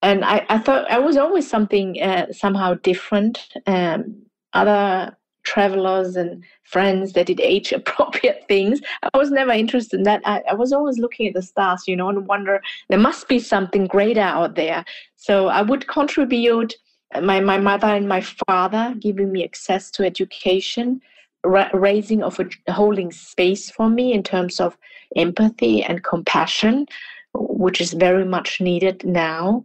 and 0.02 0.26
I, 0.26 0.44
I 0.50 0.58
thought 0.58 0.90
I 0.90 0.98
was 0.98 1.16
always 1.18 1.48
something 1.48 2.02
uh, 2.02 2.34
somehow 2.34 2.74
different. 2.74 3.48
Um, 3.68 4.24
other 4.54 5.16
travelers 5.44 6.16
and 6.16 6.44
friends 6.64 7.14
that 7.14 7.28
did 7.28 7.40
age 7.40 7.72
appropriate 7.82 8.46
things. 8.48 8.82
I 9.14 9.18
was 9.18 9.32
never 9.32 9.52
interested 9.52 9.98
in 9.98 10.04
that. 10.04 10.22
I, 10.26 10.42
I, 10.50 10.54
was 10.54 10.74
always 10.74 10.98
looking 10.98 11.28
at 11.28 11.34
the 11.34 11.42
stars, 11.42 11.84
you 11.88 11.96
know, 11.96 12.10
and 12.10 12.28
wonder 12.28 12.62
there 12.90 13.00
must 13.00 13.28
be 13.28 13.40
something 13.40 13.88
greater 13.88 14.22
out 14.22 14.56
there. 14.56 14.86
So 15.16 15.48
I 15.48 15.62
would 15.62 15.88
contribute 15.88 16.74
uh, 17.14 17.22
my, 17.22 17.40
my 17.40 17.58
mother 17.58 17.88
and 17.88 18.08
my 18.08 18.22
father 18.22 18.96
giving 19.00 19.32
me 19.32 19.44
access 19.44 19.92
to 19.92 20.06
education, 20.06 21.02
ra- 21.44 21.70
raising 21.74 22.24
of 22.24 22.40
a 22.40 22.72
holding 22.72 23.12
space 23.12 23.70
for 23.70 23.90
me 23.90 24.14
in 24.14 24.24
terms 24.24 24.60
of 24.60 24.78
empathy 25.16 25.84
and 25.84 26.04
compassion, 26.04 26.86
which 27.34 27.82
is 27.82 27.94
very 27.94 28.26
much 28.26 28.62
needed 28.62 29.04
now 29.06 29.64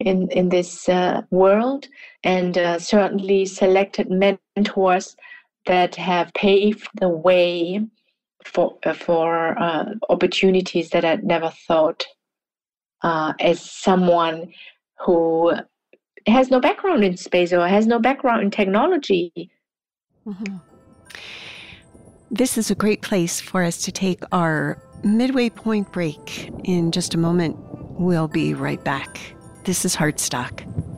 in 0.00 0.28
in 0.30 0.48
this 0.48 0.88
uh, 0.88 1.22
world, 1.30 1.88
and 2.24 2.58
uh, 2.58 2.78
certainly 2.78 3.46
selected 3.46 4.10
mentors 4.10 5.16
that 5.66 5.94
have 5.96 6.32
paved 6.34 6.88
the 7.00 7.08
way 7.08 7.80
for 8.44 8.78
uh, 8.84 8.94
for 8.94 9.58
uh, 9.58 9.94
opportunities 10.08 10.90
that 10.90 11.04
I 11.04 11.16
never 11.16 11.50
thought. 11.66 12.04
Uh, 13.02 13.32
as 13.40 13.60
someone 13.60 14.52
who 15.04 15.52
has 16.28 16.50
no 16.50 16.60
background 16.60 17.02
in 17.02 17.16
space 17.16 17.52
or 17.52 17.66
has 17.66 17.86
no 17.86 17.98
background 17.98 18.42
in 18.42 18.50
technology. 18.50 19.50
Mm-hmm. 20.26 20.56
This 22.30 22.56
is 22.56 22.70
a 22.70 22.74
great 22.74 23.02
place 23.02 23.40
for 23.40 23.62
us 23.62 23.82
to 23.82 23.92
take 23.92 24.22
our 24.32 24.80
midway 25.04 25.50
point 25.50 25.90
break. 25.92 26.50
In 26.64 26.92
just 26.92 27.14
a 27.14 27.18
moment, 27.18 27.56
we'll 27.98 28.28
be 28.28 28.54
right 28.54 28.82
back. 28.82 29.34
This 29.64 29.84
is 29.84 29.94
Heartstock. 29.94 30.91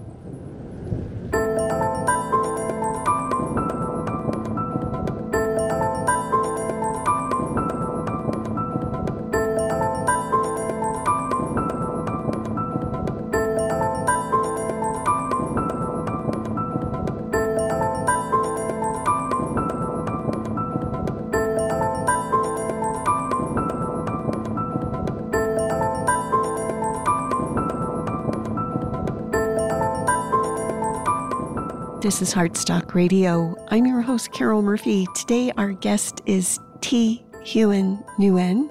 This 32.05 32.21
is 32.21 32.35
Heartstock 32.35 32.93
Radio. 32.93 33.57
I'm 33.69 33.87
your 33.87 34.03
host, 34.03 34.31
Carol 34.31 34.61
Murphy. 34.61 35.07
Today, 35.15 35.51
our 35.57 35.73
guest 35.73 36.21
is 36.27 36.61
T. 36.83 37.25
Hien 37.45 38.05
Nguyen, 38.19 38.71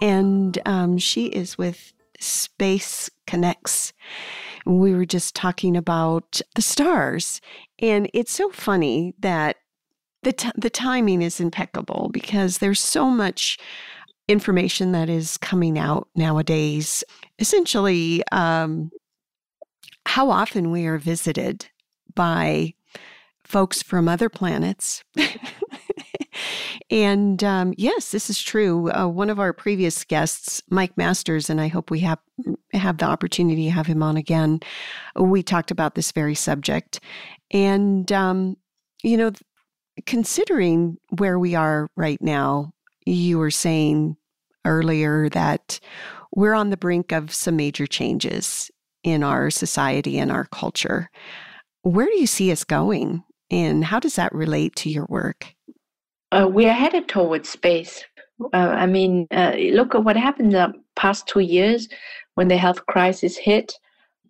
and 0.00 0.56
um, 0.66 0.96
she 0.96 1.26
is 1.26 1.58
with 1.58 1.92
Space 2.20 3.10
Connects. 3.26 3.92
We 4.66 4.94
were 4.94 5.04
just 5.04 5.34
talking 5.34 5.76
about 5.76 6.40
the 6.54 6.62
stars, 6.62 7.40
and 7.80 8.08
it's 8.14 8.30
so 8.30 8.50
funny 8.50 9.16
that 9.18 9.56
the, 10.22 10.32
t- 10.32 10.52
the 10.54 10.70
timing 10.70 11.22
is 11.22 11.40
impeccable 11.40 12.08
because 12.12 12.58
there's 12.58 12.78
so 12.78 13.10
much 13.10 13.58
information 14.28 14.92
that 14.92 15.08
is 15.08 15.36
coming 15.38 15.76
out 15.76 16.06
nowadays. 16.14 17.02
Essentially, 17.40 18.22
um, 18.30 18.92
how 20.06 20.30
often 20.30 20.70
we 20.70 20.86
are 20.86 20.98
visited 20.98 21.66
by 22.14 22.74
folks 23.44 23.82
from 23.82 24.08
other 24.08 24.28
planets. 24.28 25.02
and 26.90 27.42
um, 27.42 27.74
yes, 27.76 28.10
this 28.10 28.30
is 28.30 28.40
true. 28.40 28.90
Uh, 28.92 29.08
one 29.08 29.30
of 29.30 29.40
our 29.40 29.52
previous 29.52 30.04
guests, 30.04 30.62
Mike 30.70 30.96
Masters, 30.96 31.50
and 31.50 31.60
I 31.60 31.68
hope 31.68 31.90
we 31.90 32.00
have 32.00 32.18
have 32.72 32.98
the 32.98 33.06
opportunity 33.06 33.64
to 33.64 33.70
have 33.70 33.86
him 33.86 34.02
on 34.02 34.16
again. 34.16 34.60
We 35.16 35.42
talked 35.42 35.70
about 35.70 35.94
this 35.94 36.12
very 36.12 36.34
subject, 36.34 37.00
and 37.50 38.10
um, 38.12 38.56
you 39.02 39.16
know, 39.16 39.32
considering 40.06 40.98
where 41.18 41.38
we 41.38 41.54
are 41.54 41.88
right 41.96 42.20
now, 42.22 42.72
you 43.04 43.38
were 43.38 43.50
saying 43.50 44.16
earlier 44.64 45.28
that 45.30 45.80
we're 46.32 46.54
on 46.54 46.70
the 46.70 46.76
brink 46.76 47.12
of 47.12 47.32
some 47.32 47.56
major 47.56 47.86
changes 47.86 48.70
in 49.02 49.22
our 49.22 49.50
society 49.50 50.18
and 50.18 50.30
our 50.30 50.44
culture. 50.46 51.10
Where 51.82 52.06
do 52.06 52.18
you 52.18 52.26
see 52.26 52.52
us 52.52 52.64
going, 52.64 53.24
and 53.50 53.84
how 53.84 54.00
does 54.00 54.16
that 54.16 54.34
relate 54.34 54.76
to 54.76 54.90
your 54.90 55.06
work? 55.08 55.54
Uh, 56.32 56.48
we 56.50 56.66
are 56.66 56.72
headed 56.72 57.08
towards 57.08 57.48
space. 57.48 58.04
Uh, 58.52 58.56
I 58.56 58.86
mean, 58.86 59.26
uh, 59.30 59.54
look 59.72 59.94
at 59.94 60.04
what 60.04 60.16
happened 60.16 60.52
the 60.52 60.72
past 60.96 61.26
two 61.26 61.40
years 61.40 61.88
when 62.34 62.48
the 62.48 62.56
health 62.56 62.86
crisis 62.86 63.36
hit. 63.36 63.74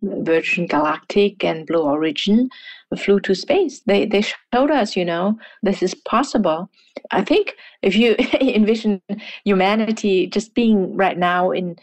Virgin 0.02 0.66
Galactic 0.66 1.44
and 1.44 1.66
Blue 1.66 1.82
Origin 1.82 2.48
flew 2.96 3.20
to 3.20 3.34
space. 3.34 3.80
They 3.80 4.06
they 4.06 4.22
showed 4.22 4.70
us, 4.70 4.96
you 4.96 5.04
know, 5.04 5.38
this 5.62 5.82
is 5.82 5.94
possible. 5.94 6.70
I 7.10 7.22
think 7.22 7.54
if 7.82 7.94
you 7.94 8.16
envision 8.40 9.02
humanity 9.44 10.26
just 10.26 10.54
being 10.54 10.96
right 10.96 11.18
now 11.18 11.50
in 11.50 11.76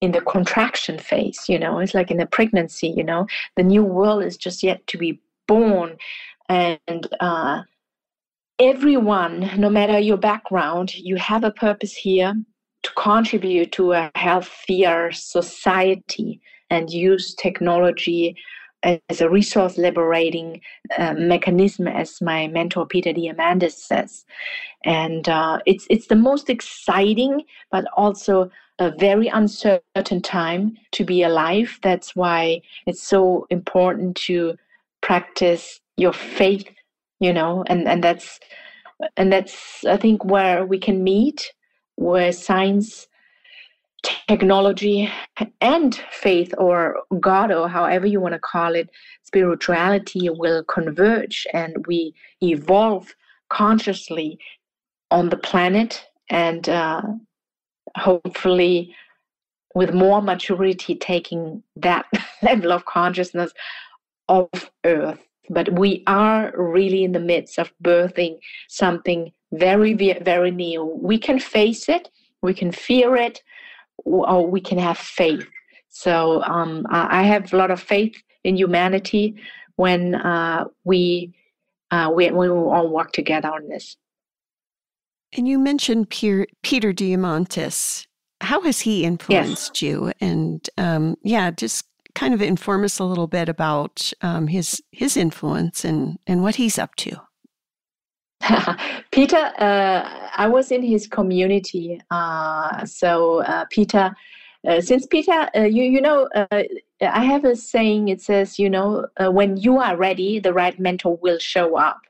in 0.00 0.12
the 0.12 0.20
contraction 0.20 0.98
phase, 0.98 1.44
you 1.48 1.58
know, 1.58 1.78
it's 1.78 1.94
like 1.94 2.10
in 2.10 2.20
a 2.20 2.26
pregnancy, 2.26 2.88
you 2.88 3.04
know, 3.04 3.26
the 3.56 3.62
new 3.62 3.82
world 3.82 4.22
is 4.22 4.36
just 4.36 4.62
yet 4.62 4.86
to 4.88 4.98
be 4.98 5.20
born, 5.48 5.96
and 6.48 7.08
uh, 7.20 7.62
everyone, 8.58 9.50
no 9.58 9.70
matter 9.70 9.98
your 9.98 10.16
background, 10.16 10.94
you 10.94 11.16
have 11.16 11.44
a 11.44 11.50
purpose 11.50 11.94
here 11.94 12.34
to 12.82 12.90
contribute 12.96 13.72
to 13.72 13.92
a 13.92 14.10
healthier 14.14 15.10
society 15.12 16.40
and 16.70 16.90
use 16.90 17.34
technology 17.34 18.36
as 18.82 19.20
a 19.20 19.28
resource 19.28 19.78
liberating 19.78 20.60
uh, 20.98 21.14
mechanism, 21.14 21.88
as 21.88 22.20
my 22.20 22.46
mentor 22.48 22.86
Peter 22.86 23.12
Diamandis 23.12 23.72
says. 23.72 24.24
And 24.84 25.28
uh, 25.28 25.58
it's 25.66 25.86
it's 25.90 26.06
the 26.06 26.16
most 26.16 26.48
exciting, 26.48 27.44
but 27.70 27.84
also 27.96 28.50
a 28.78 28.90
very 28.90 29.28
uncertain 29.28 30.22
time 30.22 30.76
to 30.92 31.04
be 31.04 31.22
alive. 31.22 31.78
That's 31.82 32.14
why 32.14 32.60
it's 32.86 33.02
so 33.02 33.46
important 33.50 34.16
to 34.26 34.56
practice 35.00 35.80
your 35.96 36.12
faith, 36.12 36.68
you 37.20 37.32
know, 37.32 37.64
and 37.66 37.88
and 37.88 38.04
that's 38.04 38.38
and 39.16 39.32
that's 39.32 39.84
I 39.84 39.96
think 39.96 40.24
where 40.24 40.64
we 40.64 40.78
can 40.78 41.02
meet, 41.02 41.52
where 41.96 42.32
science 42.32 43.08
technology 44.28 45.10
and 45.60 45.94
faith 46.10 46.52
or 46.58 47.02
God 47.20 47.52
or 47.52 47.68
however 47.68 48.06
you 48.06 48.20
want 48.20 48.34
to 48.34 48.38
call 48.38 48.74
it, 48.74 48.90
spirituality 49.22 50.28
will 50.30 50.64
converge 50.64 51.46
and 51.52 51.86
we 51.86 52.14
evolve 52.42 53.14
consciously 53.48 54.38
on 55.10 55.28
the 55.28 55.36
planet 55.36 56.06
and 56.30 56.68
uh, 56.68 57.02
hopefully 57.96 58.94
with 59.74 59.94
more 59.94 60.22
maturity 60.22 60.94
taking 60.94 61.62
that 61.76 62.06
level 62.42 62.72
of 62.72 62.84
consciousness 62.86 63.52
of 64.28 64.48
earth. 64.84 65.20
But 65.48 65.78
we 65.78 66.02
are 66.06 66.52
really 66.56 67.04
in 67.04 67.12
the 67.12 67.20
midst 67.20 67.58
of 67.58 67.72
birthing 67.82 68.38
something 68.68 69.32
very 69.52 69.94
very 69.94 70.50
new. 70.50 70.84
We 71.00 71.18
can 71.18 71.38
face 71.38 71.88
it 71.88 72.10
we 72.42 72.54
can 72.54 72.72
fear 72.72 73.16
it 73.16 73.42
or 74.04 74.46
we 74.46 74.60
can 74.60 74.78
have 74.78 74.98
faith. 74.98 75.46
So 75.88 76.42
um, 76.42 76.86
I 76.90 77.22
have 77.22 77.52
a 77.52 77.56
lot 77.56 77.70
of 77.70 77.80
faith 77.80 78.14
in 78.44 78.56
humanity 78.56 79.36
when 79.76 80.14
uh, 80.14 80.64
we 80.84 81.32
uh, 81.90 82.10
we 82.14 82.30
we 82.30 82.48
all 82.48 82.88
work 82.88 83.12
together 83.12 83.48
on 83.48 83.68
this. 83.68 83.96
And 85.36 85.46
you 85.48 85.58
mentioned 85.58 86.10
Peter, 86.10 86.46
Peter 86.62 86.92
Diamandis. 86.92 88.06
How 88.40 88.60
has 88.62 88.80
he 88.80 89.04
influenced 89.04 89.80
yes. 89.80 89.82
you? 89.82 90.12
And 90.20 90.68
um, 90.76 91.16
yeah, 91.22 91.50
just 91.50 91.86
kind 92.14 92.34
of 92.34 92.42
inform 92.42 92.84
us 92.84 92.98
a 92.98 93.04
little 93.04 93.26
bit 93.26 93.48
about 93.48 94.12
um, 94.22 94.48
his 94.48 94.82
his 94.92 95.16
influence 95.16 95.84
and 95.84 96.18
and 96.26 96.42
what 96.42 96.56
he's 96.56 96.78
up 96.78 96.94
to. 96.96 97.20
Peter, 99.10 99.52
uh, 99.58 100.30
I 100.36 100.48
was 100.48 100.70
in 100.70 100.82
his 100.82 101.06
community. 101.06 102.00
Uh, 102.10 102.84
so 102.84 103.42
uh, 103.42 103.64
Peter, 103.70 104.14
uh, 104.66 104.80
since 104.80 105.06
Peter, 105.06 105.48
uh, 105.56 105.62
you 105.62 105.84
you 105.84 106.00
know, 106.00 106.28
uh, 106.34 106.62
I 107.00 107.24
have 107.24 107.44
a 107.44 107.56
saying. 107.56 108.08
It 108.08 108.20
says, 108.20 108.58
you 108.58 108.70
know, 108.70 109.06
when 109.20 109.56
you 109.56 109.78
are 109.78 109.96
ready, 109.96 110.38
the 110.38 110.52
right 110.52 110.78
mentor 110.78 111.16
will 111.16 111.38
show 111.38 111.76
up 111.76 112.05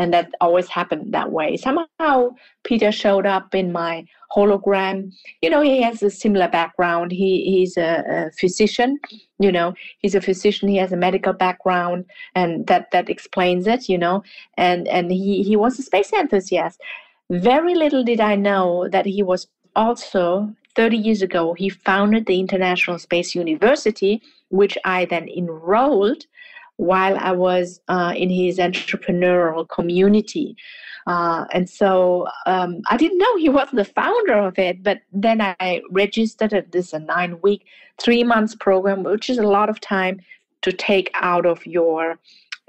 and 0.00 0.14
that 0.14 0.32
always 0.40 0.66
happened 0.68 1.12
that 1.12 1.30
way. 1.30 1.58
Somehow 1.58 2.30
Peter 2.64 2.90
showed 2.90 3.26
up 3.26 3.54
in 3.54 3.70
my 3.70 4.06
hologram. 4.34 5.12
You 5.42 5.50
know, 5.50 5.60
he 5.60 5.82
has 5.82 6.02
a 6.02 6.08
similar 6.08 6.48
background. 6.48 7.12
He 7.12 7.44
he's 7.44 7.76
a, 7.76 8.02
a, 8.08 8.30
physician. 8.32 8.98
You 9.38 9.52
know, 9.52 9.74
he's 9.98 10.14
a 10.14 10.22
physician. 10.22 10.70
He 10.70 10.78
has 10.78 10.90
a 10.90 10.96
medical 10.96 11.34
background, 11.34 12.06
and 12.34 12.66
that 12.66 12.90
that 12.92 13.10
explains 13.10 13.66
it. 13.66 13.90
You 13.90 13.98
know, 13.98 14.22
and 14.56 14.88
and 14.88 15.12
he 15.12 15.42
he 15.42 15.54
was 15.54 15.78
a 15.78 15.82
space 15.82 16.14
enthusiast. 16.14 16.80
Very 17.28 17.74
little 17.74 18.02
did 18.02 18.20
I 18.20 18.36
know 18.36 18.88
that 18.88 19.04
he 19.04 19.22
was 19.22 19.48
also 19.76 20.54
30 20.76 20.96
years 20.96 21.20
ago. 21.20 21.52
He 21.52 21.68
founded 21.68 22.24
the 22.24 22.40
International 22.40 22.98
Space 22.98 23.34
University, 23.34 24.22
which 24.48 24.78
I 24.86 25.04
then 25.04 25.28
enrolled 25.28 26.24
while 26.80 27.18
I 27.18 27.32
was 27.32 27.78
uh, 27.88 28.14
in 28.16 28.30
his 28.30 28.56
entrepreneurial 28.56 29.68
community. 29.68 30.56
Uh, 31.06 31.44
and 31.52 31.68
so 31.68 32.26
um, 32.46 32.80
I 32.88 32.96
didn't 32.96 33.18
know 33.18 33.36
he 33.36 33.50
was 33.50 33.68
the 33.70 33.84
founder 33.84 34.38
of 34.38 34.58
it, 34.58 34.82
but 34.82 35.00
then 35.12 35.42
I 35.42 35.82
registered 35.90 36.54
at 36.54 36.72
this 36.72 36.94
a 36.94 36.98
nine 36.98 37.38
week, 37.42 37.66
three 37.98 38.24
months 38.24 38.54
program, 38.54 39.02
which 39.02 39.28
is 39.28 39.36
a 39.36 39.42
lot 39.42 39.68
of 39.68 39.78
time 39.80 40.22
to 40.62 40.72
take 40.72 41.10
out 41.14 41.44
of 41.44 41.66
your 41.66 42.18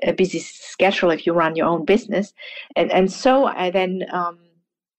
uh, 0.06 0.12
busy 0.12 0.40
schedule 0.40 1.12
if 1.12 1.26
you 1.26 1.32
run 1.32 1.56
your 1.56 1.68
own 1.68 1.86
business. 1.86 2.34
And, 2.76 2.92
and 2.92 3.10
so 3.10 3.46
I 3.46 3.70
then 3.70 4.04
um, 4.12 4.40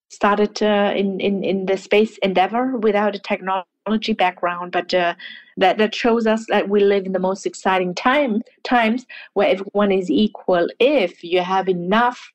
started 0.08 0.62
in, 0.62 1.20
in, 1.20 1.44
in 1.44 1.66
the 1.66 1.76
space 1.76 2.16
endeavor 2.22 2.78
without 2.78 3.14
a 3.14 3.18
technology 3.18 3.71
technology 3.84 4.12
background, 4.12 4.72
but 4.72 4.92
uh, 4.94 5.14
that 5.56 5.78
that 5.78 5.94
shows 5.94 6.26
us 6.26 6.46
that 6.48 6.68
we 6.68 6.80
live 6.80 7.06
in 7.06 7.12
the 7.12 7.18
most 7.18 7.46
exciting 7.46 7.94
time 7.94 8.42
times 8.64 9.06
where 9.34 9.48
everyone 9.48 9.92
is 9.92 10.10
equal 10.10 10.68
if 10.78 11.22
you 11.24 11.40
have 11.40 11.68
enough, 11.68 12.32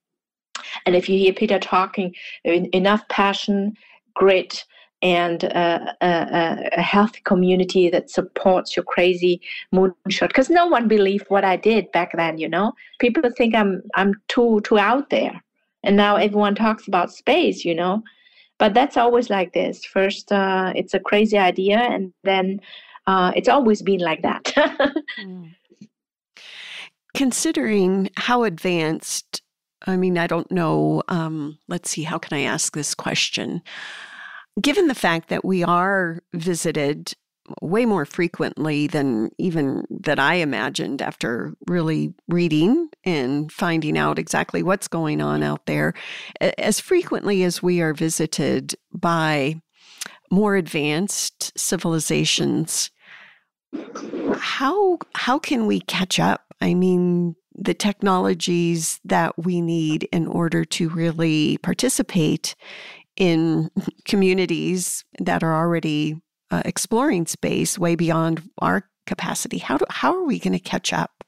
and 0.85 0.95
if 0.95 1.09
you 1.09 1.17
hear 1.17 1.33
Peter 1.33 1.59
talking, 1.59 2.13
enough 2.43 3.07
passion, 3.09 3.73
grit, 4.13 4.65
and 5.01 5.45
uh, 5.45 5.93
a, 6.01 6.69
a, 6.75 6.81
healthy 6.81 7.21
community 7.23 7.87
that 7.89 8.09
supports 8.09 8.75
your 8.75 8.83
crazy 8.83 9.39
moonshot. 9.73 10.29
Because 10.29 10.49
no 10.49 10.65
one 10.65 10.87
believed 10.87 11.27
what 11.29 11.45
I 11.45 11.55
did 11.55 11.91
back 11.91 12.13
then. 12.15 12.39
You 12.39 12.49
know, 12.49 12.73
people 12.99 13.23
think 13.37 13.55
I'm 13.55 13.83
I'm 13.95 14.13
too 14.27 14.61
too 14.61 14.79
out 14.79 15.09
there, 15.09 15.41
and 15.83 15.95
now 15.95 16.17
everyone 16.17 16.55
talks 16.55 16.87
about 16.87 17.11
space. 17.13 17.63
You 17.63 17.75
know, 17.75 18.03
but 18.59 18.73
that's 18.73 18.97
always 18.97 19.29
like 19.29 19.53
this. 19.53 19.85
First, 19.85 20.31
uh, 20.31 20.73
it's 20.75 20.93
a 20.93 20.99
crazy 20.99 21.37
idea, 21.37 21.77
and 21.77 22.13
then 22.23 22.59
uh, 23.05 23.31
it's 23.35 23.49
always 23.49 23.81
been 23.81 23.99
like 23.99 24.21
that. 24.23 24.43
mm. 25.21 25.53
Considering 27.13 28.09
how 28.15 28.43
advanced, 28.43 29.41
I 29.85 29.97
mean, 29.97 30.17
I 30.17 30.27
don't 30.27 30.51
know. 30.51 31.03
Um, 31.07 31.57
let's 31.67 31.89
see, 31.89 32.03
how 32.03 32.17
can 32.17 32.37
I 32.37 32.41
ask 32.41 32.73
this 32.73 32.93
question? 32.93 33.61
Given 34.61 34.87
the 34.87 34.95
fact 34.95 35.29
that 35.29 35.45
we 35.45 35.63
are 35.63 36.19
visited 36.33 37.13
way 37.61 37.85
more 37.85 38.05
frequently 38.05 38.87
than 38.87 39.29
even 39.37 39.85
that 39.89 40.19
I 40.19 40.35
imagined 40.35 41.01
after 41.01 41.53
really 41.67 42.13
reading 42.27 42.89
and 43.03 43.51
finding 43.51 43.97
out 43.97 44.19
exactly 44.19 44.63
what's 44.63 44.87
going 44.87 45.21
on 45.21 45.43
out 45.43 45.65
there. 45.65 45.93
As 46.41 46.79
frequently 46.79 47.43
as 47.43 47.63
we 47.63 47.81
are 47.81 47.93
visited 47.93 48.75
by 48.93 49.61
more 50.29 50.55
advanced 50.55 51.57
civilizations, 51.57 52.91
how 54.35 54.97
how 55.15 55.39
can 55.39 55.67
we 55.67 55.81
catch 55.81 56.19
up? 56.19 56.45
I 56.61 56.73
mean, 56.73 57.35
the 57.53 57.73
technologies 57.73 58.99
that 59.05 59.37
we 59.37 59.61
need 59.61 60.07
in 60.11 60.27
order 60.27 60.63
to 60.63 60.89
really 60.89 61.57
participate 61.59 62.55
in 63.15 63.71
communities 64.05 65.03
that 65.19 65.43
are 65.43 65.55
already 65.55 66.21
uh, 66.51 66.61
exploring 66.65 67.25
space 67.25 67.77
way 67.77 67.95
beyond 67.95 68.49
our 68.59 68.89
capacity. 69.05 69.57
How 69.57 69.77
do, 69.77 69.85
how 69.89 70.15
are 70.15 70.23
we 70.23 70.39
going 70.39 70.53
to 70.53 70.59
catch 70.59 70.93
up? 70.93 71.23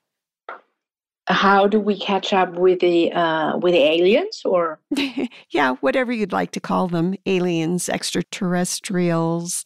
How 1.27 1.67
do 1.67 1.79
we 1.79 1.99
catch 1.99 2.33
up 2.33 2.55
with 2.55 2.79
the 2.79 3.11
uh, 3.11 3.57
with 3.57 3.73
the 3.73 3.83
aliens, 3.83 4.41
or 4.45 4.79
yeah, 5.51 5.75
whatever 5.81 6.11
you'd 6.11 6.31
like 6.31 6.51
to 6.51 6.59
call 6.59 6.87
them, 6.87 7.15
aliens, 7.27 7.87
extraterrestrials, 7.87 9.63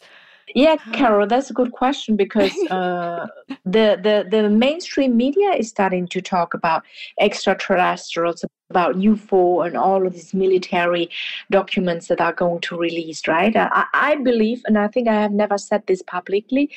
Yeah, 0.54 0.76
Carol, 0.92 1.26
that's 1.26 1.50
a 1.50 1.54
good 1.54 1.72
question 1.72 2.16
because 2.16 2.52
uh, 2.70 3.26
the, 3.64 3.98
the 4.02 4.26
the 4.30 4.50
mainstream 4.50 5.16
media 5.16 5.50
is 5.52 5.68
starting 5.68 6.06
to 6.08 6.20
talk 6.20 6.54
about 6.54 6.84
extraterrestrials, 7.18 8.44
about 8.70 8.96
UFO, 8.96 9.66
and 9.66 9.76
all 9.76 10.06
of 10.06 10.12
these 10.12 10.34
military 10.34 11.08
documents 11.50 12.08
that 12.08 12.20
are 12.20 12.32
going 12.32 12.60
to 12.62 12.76
release. 12.76 13.26
Right? 13.26 13.56
I, 13.56 13.86
I 13.94 14.16
believe, 14.16 14.62
and 14.66 14.76
I 14.76 14.88
think 14.88 15.08
I 15.08 15.14
have 15.14 15.32
never 15.32 15.56
said 15.56 15.82
this 15.86 16.02
publicly. 16.02 16.70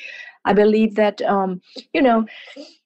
I 0.44 0.54
believe 0.54 0.94
that 0.94 1.20
um, 1.22 1.60
you 1.92 2.00
know 2.00 2.26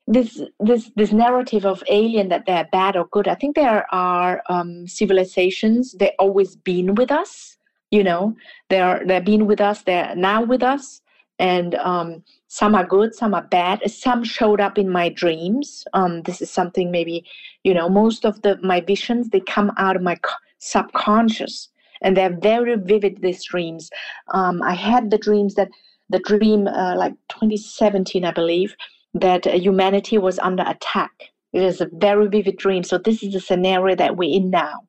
this 0.09 0.43
this 0.59 0.91
this 0.97 1.13
narrative 1.13 1.65
of 1.65 1.85
alien 1.89 2.29
that 2.29 2.45
they're 2.47 2.69
bad 2.73 2.97
or 2.97 3.07
good. 3.07 3.29
I 3.29 3.37
think 3.37 3.55
there 3.55 3.87
are 3.95 4.43
um, 4.49 4.89
civilizations. 4.89 5.93
They've 5.93 6.11
always 6.19 6.57
been 6.57 6.97
with 6.97 7.13
us 7.13 7.52
you 7.93 8.03
know 8.03 8.35
they're 8.71 9.03
they've 9.07 9.25
been 9.25 9.47
with 9.47 9.61
us 9.61 9.83
they're 9.83 10.15
now 10.17 10.43
with 10.43 10.63
us 10.63 11.01
and 11.39 11.75
um, 11.77 12.23
some 12.49 12.75
are 12.75 12.85
good 12.85 13.15
some 13.15 13.35
are 13.35 13.43
bad. 13.43 13.91
Some 13.91 14.23
showed 14.23 14.61
up 14.61 14.79
in 14.79 14.89
my 14.89 15.09
dreams. 15.09 15.85
Um, 15.93 16.23
this 16.23 16.41
is 16.41 16.51
something 16.51 16.91
maybe 16.91 17.25
you 17.65 17.75
know 17.75 17.89
most 17.89 18.25
of 18.25 18.43
the 18.43 18.59
my 18.63 18.81
visions 18.81 19.29
they 19.29 19.41
come 19.41 19.73
out 19.77 19.97
of 19.97 20.03
my 20.03 20.19
subconscious 20.59 21.69
and 22.01 22.17
they're 22.17 22.37
very 22.41 22.77
vivid 22.77 23.23
these 23.23 23.45
dreams. 23.45 23.91
Um, 24.35 24.63
i 24.63 24.75
had 24.75 25.11
the 25.11 25.19
dreams 25.19 25.55
that 25.55 25.71
the 26.11 26.21
dream 26.21 26.67
uh, 26.67 26.95
like 26.97 27.15
2017 27.29 28.25
i 28.25 28.31
believe 28.33 28.77
that 29.15 29.47
uh, 29.47 29.53
humanity 29.53 30.19
was 30.19 30.39
under 30.39 30.65
attack. 30.67 31.13
It 31.53 31.63
is 31.63 31.81
a 31.83 31.89
very 31.93 32.29
vivid 32.29 32.57
dream. 32.57 32.83
So 32.83 32.97
this 32.97 33.23
is 33.23 33.35
the 33.35 33.41
scenario 33.41 33.95
that 33.97 34.17
we're 34.17 34.35
in 34.35 34.49
now 34.51 34.85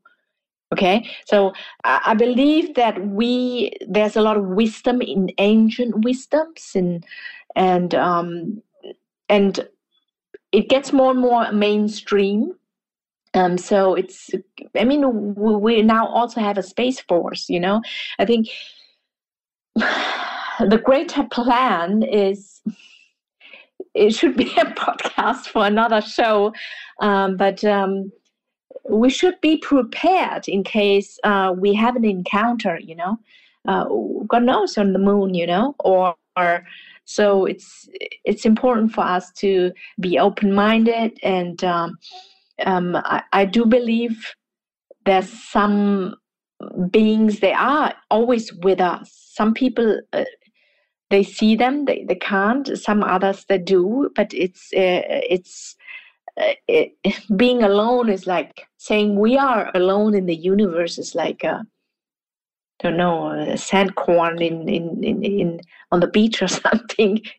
okay? 0.74 0.98
So 1.26 1.54
i 1.84 2.14
believe 2.14 2.76
that 2.76 2.96
we 3.20 3.72
there's 3.88 4.16
a 4.18 4.22
lot 4.22 4.38
of 4.38 4.46
wisdom 4.62 5.02
in 5.02 5.30
ancient 5.38 6.04
wisdoms 6.04 6.72
and 6.76 7.06
and 7.56 7.96
um 7.96 8.62
and 9.30 9.68
it 10.52 10.70
gets 10.70 10.94
more 10.94 11.12
and 11.12 11.20
more 11.20 11.52
mainstream. 11.52 12.54
Um 13.34 13.58
so 13.58 13.96
it's 13.96 14.20
i 14.82 14.84
mean 14.84 15.04
we 15.36 15.82
now 15.82 16.06
also 16.08 16.40
have 16.42 16.58
a 16.58 16.64
space 16.74 17.00
force 17.10 17.50
you 17.50 17.60
know? 17.60 17.82
I 18.20 18.26
think 18.26 18.48
the 20.72 20.82
greater 20.84 21.24
plan 21.38 22.04
is 22.04 22.62
it 23.94 24.14
should 24.16 24.36
be 24.36 24.52
a 24.58 24.66
podcast 24.66 25.48
for 25.48 25.66
another 25.66 26.02
show. 26.02 26.54
Um, 27.00 27.38
but 27.38 27.64
um, 27.64 28.12
we 28.90 29.10
should 29.10 29.40
be 29.42 29.58
prepared 29.58 30.48
in 30.48 30.64
case 30.64 31.20
uh, 31.24 31.54
we 31.58 31.74
have 31.74 31.96
an 31.96 32.06
encounter, 32.06 32.80
you 32.80 32.96
know. 32.96 33.18
Uh, 33.68 33.86
God 34.28 34.44
knows 34.44 34.78
on 34.78 34.94
the 34.94 35.00
moon, 35.00 35.34
you 35.34 35.48
know, 35.48 35.76
or, 35.80 36.16
or 36.36 36.66
so 37.06 37.46
it's 37.46 37.88
it's 38.24 38.46
important 38.46 38.94
for 38.94 39.02
us 39.02 39.32
to 39.34 39.72
be 40.00 40.20
open-minded, 40.20 41.18
and 41.24 41.64
um, 41.64 41.98
um, 42.66 42.96
I, 42.96 43.24
I 43.32 43.46
do 43.46 43.66
believe 43.66 44.34
there's 45.06 45.30
some 45.30 46.16
beings 46.90 47.40
they 47.40 47.54
are 47.54 47.94
always 48.10 48.54
with 48.54 48.80
us. 48.80 49.12
Some 49.34 49.54
people 49.54 50.00
uh, 50.14 50.26
they 51.10 51.24
see 51.24 51.56
them, 51.56 51.86
they, 51.86 52.06
they 52.08 52.16
can't. 52.16 52.78
Some 52.78 53.04
others 53.04 53.46
they 53.48 53.60
do, 53.60 54.10
but 54.16 54.34
it's 54.34 54.74
uh, 54.74 55.04
it's 55.30 55.76
Uh, 56.40 56.54
it, 56.68 56.94
being 57.36 57.64
alone 57.64 58.10
is 58.10 58.28
like 58.28 58.68
saying 58.78 59.20
we 59.20 59.38
are 59.38 59.72
alone 59.76 60.16
in 60.16 60.26
the 60.26 60.36
universe 60.36 60.98
is 60.98 61.16
like 61.16 61.44
a, 61.44 61.66
I 62.80 62.84
don't 62.84 62.98
know 62.98 63.32
a 63.32 63.58
sand 63.58 63.96
corn 63.96 64.42
in, 64.42 64.68
in, 64.68 65.04
in, 65.04 65.24
in 65.24 65.62
on 65.92 66.00
the 66.00 66.08
beach 66.08 66.42
or 66.42 66.48
something. 66.64 67.22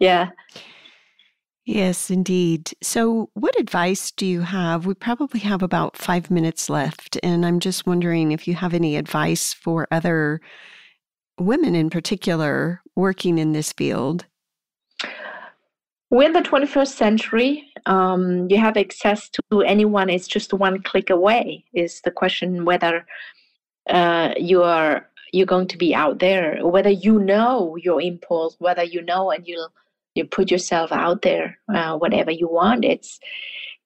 Yeah. 0.00 0.30
Yes 1.64 2.10
indeed. 2.10 2.72
So 2.82 3.30
what 3.34 3.56
advice 3.60 4.10
do 4.10 4.26
you 4.26 4.40
have? 4.40 4.84
We 4.84 4.94
probably 4.94 5.38
have 5.38 5.62
about 5.62 5.96
five 5.96 6.28
minutes 6.28 6.68
left 6.68 7.16
and 7.22 7.46
i'm 7.46 7.60
just 7.60 7.86
wondering 7.86 8.32
if 8.32 8.48
you 8.48 8.54
have 8.56 8.74
any 8.74 8.96
advice 8.96 9.52
for 9.52 9.86
other 9.92 10.40
women 11.38 11.74
in 11.74 11.90
particular 11.90 12.82
working 12.96 13.38
in 13.38 13.52
this 13.52 13.72
field 13.72 14.26
in 16.20 16.32
the 16.34 16.40
21st 16.40 16.88
century. 16.88 17.64
Um, 17.86 18.48
you 18.50 18.58
have 18.58 18.76
access 18.76 19.30
to 19.30 19.62
anyone. 19.62 20.10
It's 20.10 20.28
just 20.28 20.52
one 20.52 20.82
click 20.82 21.08
away. 21.08 21.64
Is 21.72 22.02
the 22.02 22.10
question 22.10 22.64
whether 22.64 23.06
uh, 23.88 24.34
you 24.36 24.62
are 24.62 25.08
you're 25.32 25.46
going 25.46 25.68
to 25.68 25.78
be 25.78 25.94
out 25.94 26.18
there, 26.18 26.58
whether 26.66 26.90
you 26.90 27.18
know 27.18 27.76
your 27.76 28.00
impulse, 28.00 28.56
whether 28.58 28.84
you 28.84 29.02
know 29.02 29.30
and 29.30 29.48
you 29.48 29.66
you 30.14 30.26
put 30.26 30.50
yourself 30.50 30.92
out 30.92 31.22
there, 31.22 31.58
uh, 31.74 31.96
whatever 31.96 32.30
you 32.30 32.48
want. 32.48 32.84
It's. 32.84 33.18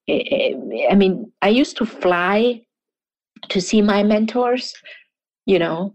It, 0.09 0.89
I 0.91 0.95
mean, 0.95 1.33
I 1.43 1.49
used 1.49 1.77
to 1.79 1.87
fly 1.87 2.65
to 3.49 3.61
see 3.61 3.83
my 3.83 4.03
mentors. 4.03 4.75
You 5.47 5.61
know, 5.61 5.95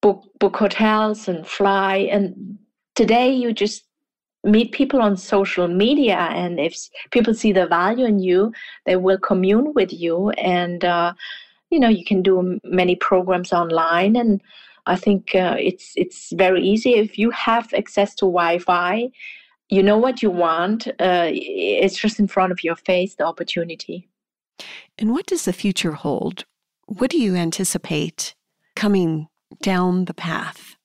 book 0.00 0.22
book 0.38 0.56
hotels 0.56 1.26
and 1.26 1.46
fly, 1.46 2.08
and 2.10 2.58
today 2.94 3.32
you 3.32 3.52
just 3.52 3.84
meet 4.44 4.72
people 4.72 5.00
on 5.00 5.16
social 5.16 5.68
media 5.68 6.16
and 6.16 6.58
if 6.58 6.76
people 7.10 7.34
see 7.34 7.52
the 7.52 7.66
value 7.66 8.04
in 8.04 8.18
you 8.18 8.52
they 8.86 8.96
will 8.96 9.18
commune 9.18 9.72
with 9.74 9.92
you 9.92 10.30
and 10.30 10.84
uh, 10.84 11.12
you 11.70 11.78
know 11.78 11.88
you 11.88 12.04
can 12.04 12.22
do 12.22 12.60
many 12.64 12.96
programs 12.96 13.52
online 13.52 14.16
and 14.16 14.40
i 14.86 14.96
think 14.96 15.34
uh, 15.34 15.56
it's 15.58 15.92
it's 15.96 16.32
very 16.32 16.62
easy. 16.62 16.94
If 16.94 17.18
you 17.18 17.30
have 17.30 17.72
access 17.72 18.14
to 18.16 18.24
wi-fi 18.24 19.10
you 19.68 19.82
know 19.82 19.96
what 19.96 20.22
you 20.22 20.30
want 20.30 20.88
uh, 20.88 21.28
it's 21.30 21.96
just 21.96 22.18
in 22.18 22.26
front 22.26 22.52
of 22.52 22.64
your 22.64 22.76
face 22.76 23.14
the 23.14 23.24
opportunity. 23.24 24.08
And 24.98 25.12
what 25.12 25.26
does 25.26 25.44
the 25.44 25.52
future 25.52 25.92
hold? 25.92 26.44
What 26.86 27.10
do 27.10 27.18
you 27.18 27.34
anticipate 27.34 28.34
coming 28.76 29.28
down 29.62 30.06
the 30.06 30.14
path 30.14 30.76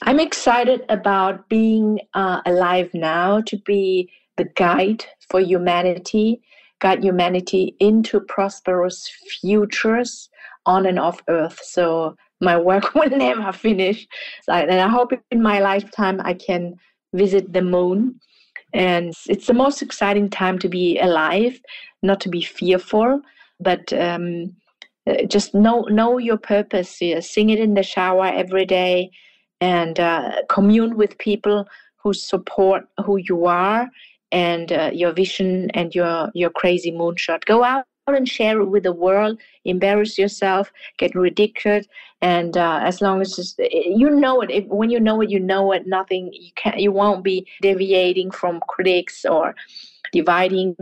I'm 0.00 0.18
excited 0.18 0.84
about 0.88 1.48
being 1.48 2.00
uh, 2.14 2.40
alive 2.46 2.90
now 2.94 3.42
to 3.42 3.58
be 3.58 4.10
the 4.36 4.44
guide 4.44 5.04
for 5.28 5.38
humanity, 5.40 6.40
guide 6.80 7.04
humanity 7.04 7.76
into 7.78 8.20
prosperous 8.20 9.10
futures 9.40 10.30
on 10.64 10.86
and 10.86 10.98
off 10.98 11.20
Earth. 11.28 11.60
So 11.62 12.16
my 12.40 12.56
work 12.56 12.94
will 12.94 13.10
never 13.10 13.52
finish. 13.52 14.06
And 14.48 14.72
I 14.72 14.88
hope 14.88 15.12
in 15.30 15.42
my 15.42 15.60
lifetime 15.60 16.20
I 16.24 16.34
can 16.34 16.76
visit 17.12 17.52
the 17.52 17.62
moon. 17.62 18.18
And 18.72 19.12
it's 19.28 19.46
the 19.46 19.54
most 19.54 19.82
exciting 19.82 20.30
time 20.30 20.58
to 20.60 20.68
be 20.68 20.98
alive, 20.98 21.60
not 22.02 22.20
to 22.22 22.30
be 22.30 22.40
fearful, 22.40 23.20
but 23.60 23.92
um, 23.92 24.56
uh, 25.06 25.24
just 25.26 25.54
know 25.54 25.82
know 25.82 26.16
your 26.16 26.38
purpose. 26.38 27.00
Yeah, 27.00 27.20
sing 27.20 27.50
it 27.50 27.60
in 27.60 27.74
the 27.74 27.82
shower 27.82 28.24
every 28.24 28.64
day 28.64 29.10
and 29.62 30.00
uh, 30.00 30.42
commune 30.48 30.96
with 30.96 31.16
people 31.18 31.68
who 31.96 32.12
support 32.12 32.84
who 33.04 33.16
you 33.16 33.46
are 33.46 33.88
and 34.32 34.72
uh, 34.72 34.90
your 34.92 35.12
vision 35.12 35.70
and 35.70 35.94
your 35.94 36.30
your 36.34 36.50
crazy 36.50 36.90
moonshot. 36.90 37.44
Go 37.44 37.62
out 37.62 37.84
and 38.08 38.28
share 38.28 38.60
it 38.60 38.66
with 38.66 38.82
the 38.82 38.92
world. 38.92 39.38
Embarrass 39.64 40.18
yourself, 40.18 40.72
get 40.98 41.14
ridiculed, 41.14 41.86
and 42.22 42.56
uh, 42.56 42.80
as 42.82 43.00
long 43.00 43.20
as 43.20 43.54
you 43.58 44.10
know 44.10 44.40
it, 44.40 44.50
if, 44.50 44.64
when 44.66 44.90
you 44.90 44.98
know 44.98 45.20
it, 45.20 45.30
you 45.30 45.38
know 45.38 45.70
it. 45.70 45.86
Nothing 45.86 46.30
you 46.32 46.50
can 46.56 46.76
you 46.80 46.90
won't 46.90 47.22
be 47.22 47.46
deviating 47.60 48.32
from 48.32 48.60
critics 48.66 49.24
or 49.24 49.54
dividing 50.10 50.74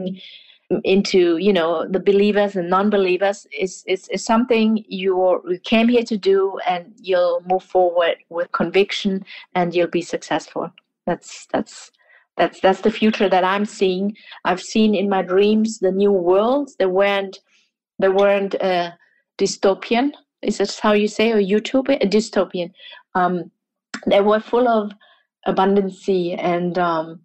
into 0.84 1.36
you 1.38 1.52
know 1.52 1.86
the 1.88 1.98
believers 1.98 2.54
and 2.54 2.70
non-believers 2.70 3.46
is 3.58 3.82
is, 3.88 4.08
is 4.08 4.24
something 4.24 4.84
you 4.88 5.42
came 5.64 5.88
here 5.88 6.04
to 6.04 6.16
do 6.16 6.58
and 6.66 6.92
you'll 7.00 7.42
move 7.46 7.62
forward 7.62 8.16
with 8.28 8.52
conviction 8.52 9.24
and 9.54 9.74
you'll 9.74 9.88
be 9.88 10.02
successful. 10.02 10.70
That's 11.06 11.46
that's 11.46 11.90
that's 12.36 12.60
that's 12.60 12.82
the 12.82 12.90
future 12.92 13.28
that 13.28 13.44
i'm 13.44 13.64
seeing. 13.64 14.16
I've 14.44 14.62
seen 14.62 14.94
in 14.94 15.08
my 15.08 15.22
dreams 15.22 15.80
the 15.80 15.90
new 15.90 16.12
worlds 16.12 16.76
they 16.76 16.86
weren't 16.86 17.40
they 17.98 18.08
weren't 18.08 18.54
uh, 18.62 18.92
dystopian. 19.38 20.12
Is 20.42 20.58
that 20.58 20.78
how 20.80 20.92
you 20.92 21.08
say 21.08 21.32
or 21.32 21.38
a 21.38 22.06
dystopian. 22.06 22.72
Um, 23.14 23.50
they 24.06 24.20
were 24.20 24.40
full 24.40 24.68
of 24.68 24.92
abundancy 25.46 26.36
and 26.42 26.78
um, 26.78 27.20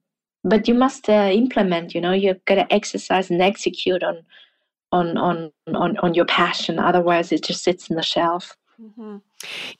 but 0.46 0.68
you 0.68 0.76
must 0.76 1.10
uh, 1.10 1.30
implement 1.34 1.94
you 1.94 2.00
know 2.00 2.14
you've 2.14 2.44
got 2.46 2.56
to 2.56 2.74
exercise 2.74 3.30
and 3.30 3.42
execute 3.42 4.04
on 4.04 4.22
on 4.92 5.18
on 5.18 5.52
on, 5.74 5.98
on 5.98 6.14
your 6.14 6.26
passion 6.26 6.80
otherwise 6.80 7.32
it 7.32 7.44
just 7.44 7.64
sits 7.64 7.90
in 7.90 7.98
the 7.98 8.04
shelf. 8.04 8.56
Mm-hmm. 8.82 9.18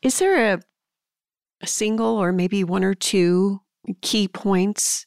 is 0.02 0.20
there 0.20 0.54
a, 0.54 0.62
a 1.62 1.68
single 1.68 2.18
or 2.18 2.32
maybe 2.32 2.64
one 2.64 2.84
or 2.84 2.94
two 2.94 3.60
key 4.02 4.30
points 4.30 5.06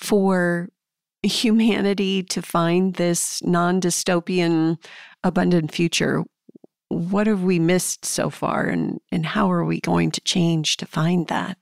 for 0.00 0.68
humanity 1.24 2.22
to 2.22 2.40
find 2.40 2.94
this 2.94 3.42
non-dystopian 3.42 4.76
abundant 5.24 5.72
future? 5.72 6.22
What 6.90 7.26
have 7.26 7.42
we 7.42 7.58
missed 7.58 8.04
so 8.04 8.30
far 8.30 8.66
and, 8.66 9.00
and 9.10 9.26
how 9.26 9.50
are 9.50 9.64
we 9.64 9.80
going 9.80 10.12
to 10.12 10.20
change 10.20 10.76
to 10.76 10.86
find 10.86 11.26
that 11.26 11.58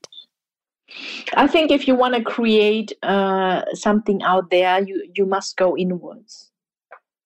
I 1.35 1.47
think 1.47 1.71
if 1.71 1.87
you 1.87 1.95
want 1.95 2.15
to 2.15 2.21
create 2.21 2.93
uh, 3.03 3.63
something 3.73 4.21
out 4.23 4.49
there, 4.49 4.81
you, 4.83 5.07
you 5.15 5.25
must 5.25 5.57
go 5.57 5.77
inwards. 5.77 6.51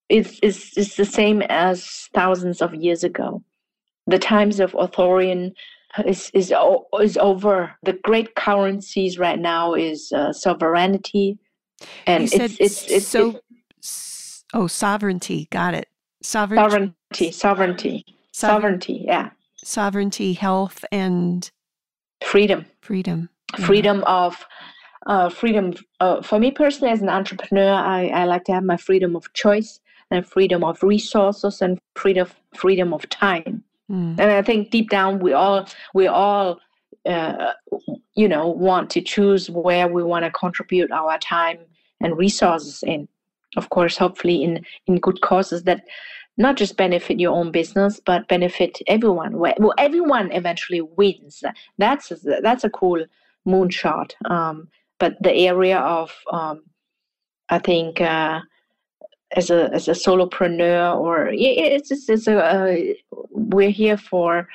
It's, 0.10 0.40
it's, 0.42 0.78
it's 0.78 0.96
the 0.96 1.06
same 1.06 1.42
as 1.44 2.10
thousands 2.14 2.62
of 2.62 2.74
years 2.74 3.04
ago. 3.04 3.44
The 4.06 4.20
times 4.20 4.60
of 4.60 4.74
authoritarian 4.74 5.54
is, 6.06 6.32
is, 6.34 6.54
is 7.02 7.18
over. 7.18 7.76
The 7.84 7.94
great 8.04 8.36
currencies 8.36 9.20
right 9.20 9.40
now 9.40 9.74
is 9.74 10.12
uh, 10.14 10.32
sovereignty. 10.32 11.38
And 12.06 12.32
you 12.32 12.40
it's, 12.40 12.58
it's, 12.60 12.88
it's, 12.90 13.08
so, 13.08 13.42
it's, 13.78 14.46
oh, 14.54 14.68
sovereignty. 14.68 15.48
Got 15.52 15.74
it. 15.74 15.90
Sovereignty. 16.24 17.32
Sovereignty. 17.32 17.32
Sovereignty. 17.32 18.06
Sovereignty. 18.32 19.04
Yeah. 19.06 19.32
Sovereignty, 19.58 20.34
health, 20.34 20.86
and 20.92 21.50
freedom. 22.22 22.66
Freedom 22.82 23.30
freedom 23.56 24.04
of 24.06 24.46
uh, 25.06 25.30
freedom 25.30 25.74
uh, 26.00 26.22
for 26.22 26.38
me 26.40 26.52
personally 26.52 26.92
as 26.92 27.02
an 27.02 27.10
entrepreneur 27.10 27.74
I, 27.74 28.08
I 28.08 28.26
like 28.26 28.44
to 28.46 28.54
have 28.54 28.64
my 28.64 28.78
freedom 28.78 29.16
of 29.16 29.32
choice 29.34 29.80
and 30.12 30.26
freedom 30.26 30.64
of 30.64 30.84
resources 30.84 31.62
and 31.62 31.80
freedom 31.96 32.28
freedom 32.54 32.94
of 32.94 33.08
time. 33.10 33.64
Mm. 33.90 34.20
and 34.20 34.32
i 34.32 34.42
think 34.42 34.70
deep 34.70 34.90
down 34.90 35.20
we 35.20 35.32
all 35.32 35.66
we 35.94 36.08
all 36.08 36.60
uh, 37.08 37.54
you 38.16 38.28
know 38.28 38.50
want 38.50 38.90
to 38.90 39.02
choose 39.02 39.50
where 39.50 39.88
we 39.88 40.04
want 40.04 40.26
to 40.26 40.32
contribute 40.32 40.92
our 40.92 41.18
time 41.20 41.60
and 42.02 42.18
resources 42.18 42.84
in. 42.84 43.08
Of 43.56 43.70
course 43.70 43.98
hopefully 43.98 44.44
in 44.44 44.66
in 44.88 45.00
good 45.00 45.22
causes 45.22 45.64
that 45.64 45.84
not 46.38 46.58
just 46.58 46.78
benefit 46.78 47.20
your 47.20 47.34
own 47.34 47.52
business 47.52 48.02
but 48.06 48.28
benefit 48.28 48.80
everyone 48.88 49.38
well 49.38 49.74
everyone 49.78 50.32
eventually 50.32 50.82
wins. 50.82 51.44
That's 51.78 52.12
that's 52.42 52.66
a 52.66 52.70
cool 52.70 53.06
moonshot. 53.48 54.12
Um, 54.30 54.68
but 55.00 55.16
the 55.22 55.32
area 55.32 55.80
of, 55.80 56.12
um, 56.32 56.64
I 57.50 57.60
think, 57.60 58.02
uh, 58.02 58.42
as 59.36 59.50
a 59.50 59.70
as 59.74 59.88
a 59.88 59.92
solopreneur 59.92 60.96
or 60.96 61.28
it's 61.34 61.90
just 61.90 62.10
it's 62.10 62.28
a 62.28 62.38
uh, 62.38 62.76
we're 63.32 63.70
here 63.70 63.98
for 63.98 64.48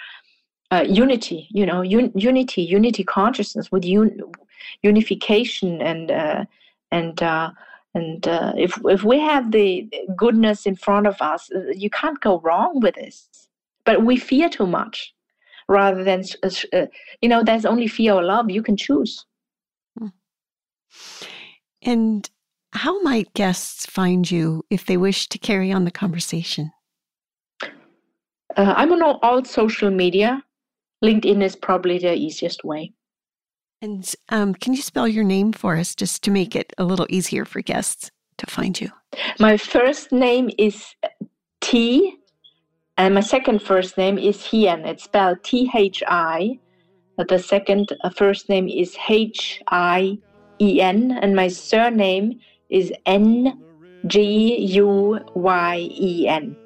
uh, 0.71 0.85
unity. 0.89 1.49
You 1.51 1.67
know, 1.67 1.83
un- 1.85 2.13
unity, 2.15 2.63
unity 2.63 3.05
consciousness 3.05 3.71
with 3.71 3.85
un- 3.85 4.19
unification 4.83 5.83
and 5.83 6.11
uh, 6.11 6.45
and 6.91 7.23
uh, 7.23 7.51
and 7.95 8.27
uh, 8.27 8.53
if 8.57 8.79
if 8.85 9.05
we 9.05 9.21
have 9.21 9.53
the 9.53 9.89
goodness 10.17 10.65
in 10.65 10.77
front 10.77 11.07
of 11.07 11.21
us, 11.21 11.51
you 11.75 11.91
can't 11.91 12.21
go 12.21 12.41
wrong 12.41 12.81
with 12.81 12.95
this. 12.95 13.29
But 13.85 14.05
we 14.05 14.17
fear 14.17 14.49
too 14.49 14.67
much 14.67 15.13
rather 15.73 16.05
than 16.05 16.23
uh, 16.43 16.87
you 17.21 17.29
know 17.29 17.43
there's 17.43 17.65
only 17.65 17.89
fear 17.89 18.13
or 18.13 18.23
love 18.23 18.51
you 18.51 18.63
can 18.63 18.77
choose. 18.77 19.25
Hmm. 19.99 20.09
and 21.83 22.31
how 22.73 23.03
might 23.03 23.35
guests 23.35 23.85
find 23.87 24.31
you 24.31 24.65
if 24.71 24.87
they 24.87 24.97
wish 24.97 25.29
to 25.29 25.39
carry 25.39 25.73
on 25.73 25.85
the 25.85 25.91
conversation? 25.91 26.73
Uh, 28.57 28.75
i'm 28.77 28.93
on 28.93 29.03
all, 29.03 29.19
all, 29.23 29.45
social 29.45 29.91
media. 29.91 30.43
Linkedin 31.05 31.43
is 31.43 31.57
probably 31.57 31.99
the 31.99 32.15
easiest 32.15 32.65
way. 32.65 32.93
And 33.83 34.15
um, 34.29 34.55
can 34.55 34.75
you 34.75 34.83
spell 34.83 35.09
your 35.09 35.25
name 35.25 35.53
for 35.53 35.77
us 35.77 35.95
just 35.97 36.23
to 36.25 36.31
make 36.31 36.55
it 36.55 36.73
a 36.79 36.85
little 36.85 37.07
easier 37.11 37.45
for 37.45 37.61
guests 37.61 38.13
to 38.39 38.47
find 38.47 38.81
you? 38.81 38.91
My 39.41 39.57
first 39.57 40.13
name 40.13 40.51
is 40.59 40.95
t 41.61 42.17
and 43.03 43.15
my 43.15 43.21
second 43.21 43.61
first 43.61 43.99
name 43.99 44.17
is 44.17 44.45
Hien. 44.47 44.87
It's 44.87 45.05
spelled 45.05 45.43
T 45.43 45.69
H 45.75 46.05
I. 46.07 46.59
The 47.19 47.39
second 47.39 47.93
uh, 48.05 48.11
first 48.11 48.49
name 48.49 48.69
is 48.69 48.97
H 49.09 49.61
I 49.69 50.19
E 50.61 50.81
N. 50.81 51.19
And 51.21 51.35
my 51.35 51.49
surname 51.49 52.39
is 52.71 52.93
N 53.05 53.61
G 54.07 54.57
U 54.83 55.19
Y 55.35 55.89
E 55.91 56.29
N. 56.29 56.57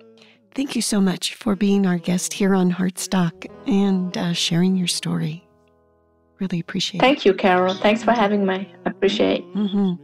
Thank 0.55 0.77
you 0.77 0.83
so 0.83 1.01
much 1.01 1.35
for 1.35 1.57
being 1.57 1.87
our 1.87 1.99
guest 1.99 2.35
here 2.35 2.55
on 2.55 2.71
Heartstock 2.71 3.47
and 3.67 4.17
uh, 4.17 4.35
sharing 4.35 4.77
your 4.77 4.89
story. 4.89 5.43
Really 6.39 6.61
appreciate 6.61 7.01
Thank 7.01 7.19
it. 7.19 7.23
Thank 7.23 7.25
you, 7.25 7.35
Carol. 7.35 7.75
Thanks 7.75 8.03
for 8.05 8.13
having 8.13 8.45
me. 8.45 8.71
I 8.85 8.91
appreciate 8.91 9.43
mm-hmm. 9.55 9.95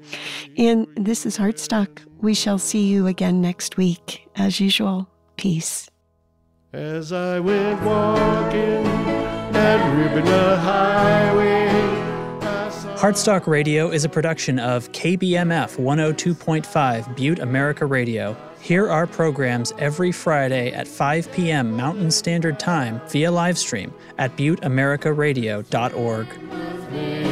And 0.57 0.87
this 0.97 1.27
is 1.27 1.37
Heartstock. 1.37 2.01
We 2.23 2.33
shall 2.33 2.59
see 2.59 2.87
you 2.87 3.07
again 3.07 3.43
next 3.43 3.77
week. 3.77 4.27
As 4.37 4.61
usual, 4.61 5.09
peace. 5.37 5.91
As 6.75 7.13
I 7.13 7.39
went 7.39 7.83
walking 7.83 8.83
ribbon 9.95 10.25
highway. 10.25 11.69
Heartstock 12.97 13.47
Radio 13.47 13.91
is 13.91 14.07
a 14.07 14.09
production 14.09 14.59
of 14.59 14.91
KBMF 14.93 15.77
102.5 15.77 17.15
Butte 17.15 17.41
America 17.41 17.85
Radio. 17.85 18.35
Hear 18.61 18.89
our 18.89 19.07
programs 19.07 19.75
every 19.79 20.13
Friday 20.13 20.73
at 20.73 20.89
5 20.89 21.31
p.m. 21.33 21.77
Mountain 21.77 22.11
Standard 22.11 22.59
Time 22.59 23.03
via 23.09 23.31
livestream 23.31 23.93
at 24.17 24.35
butteamericaradio.org. 24.39 27.32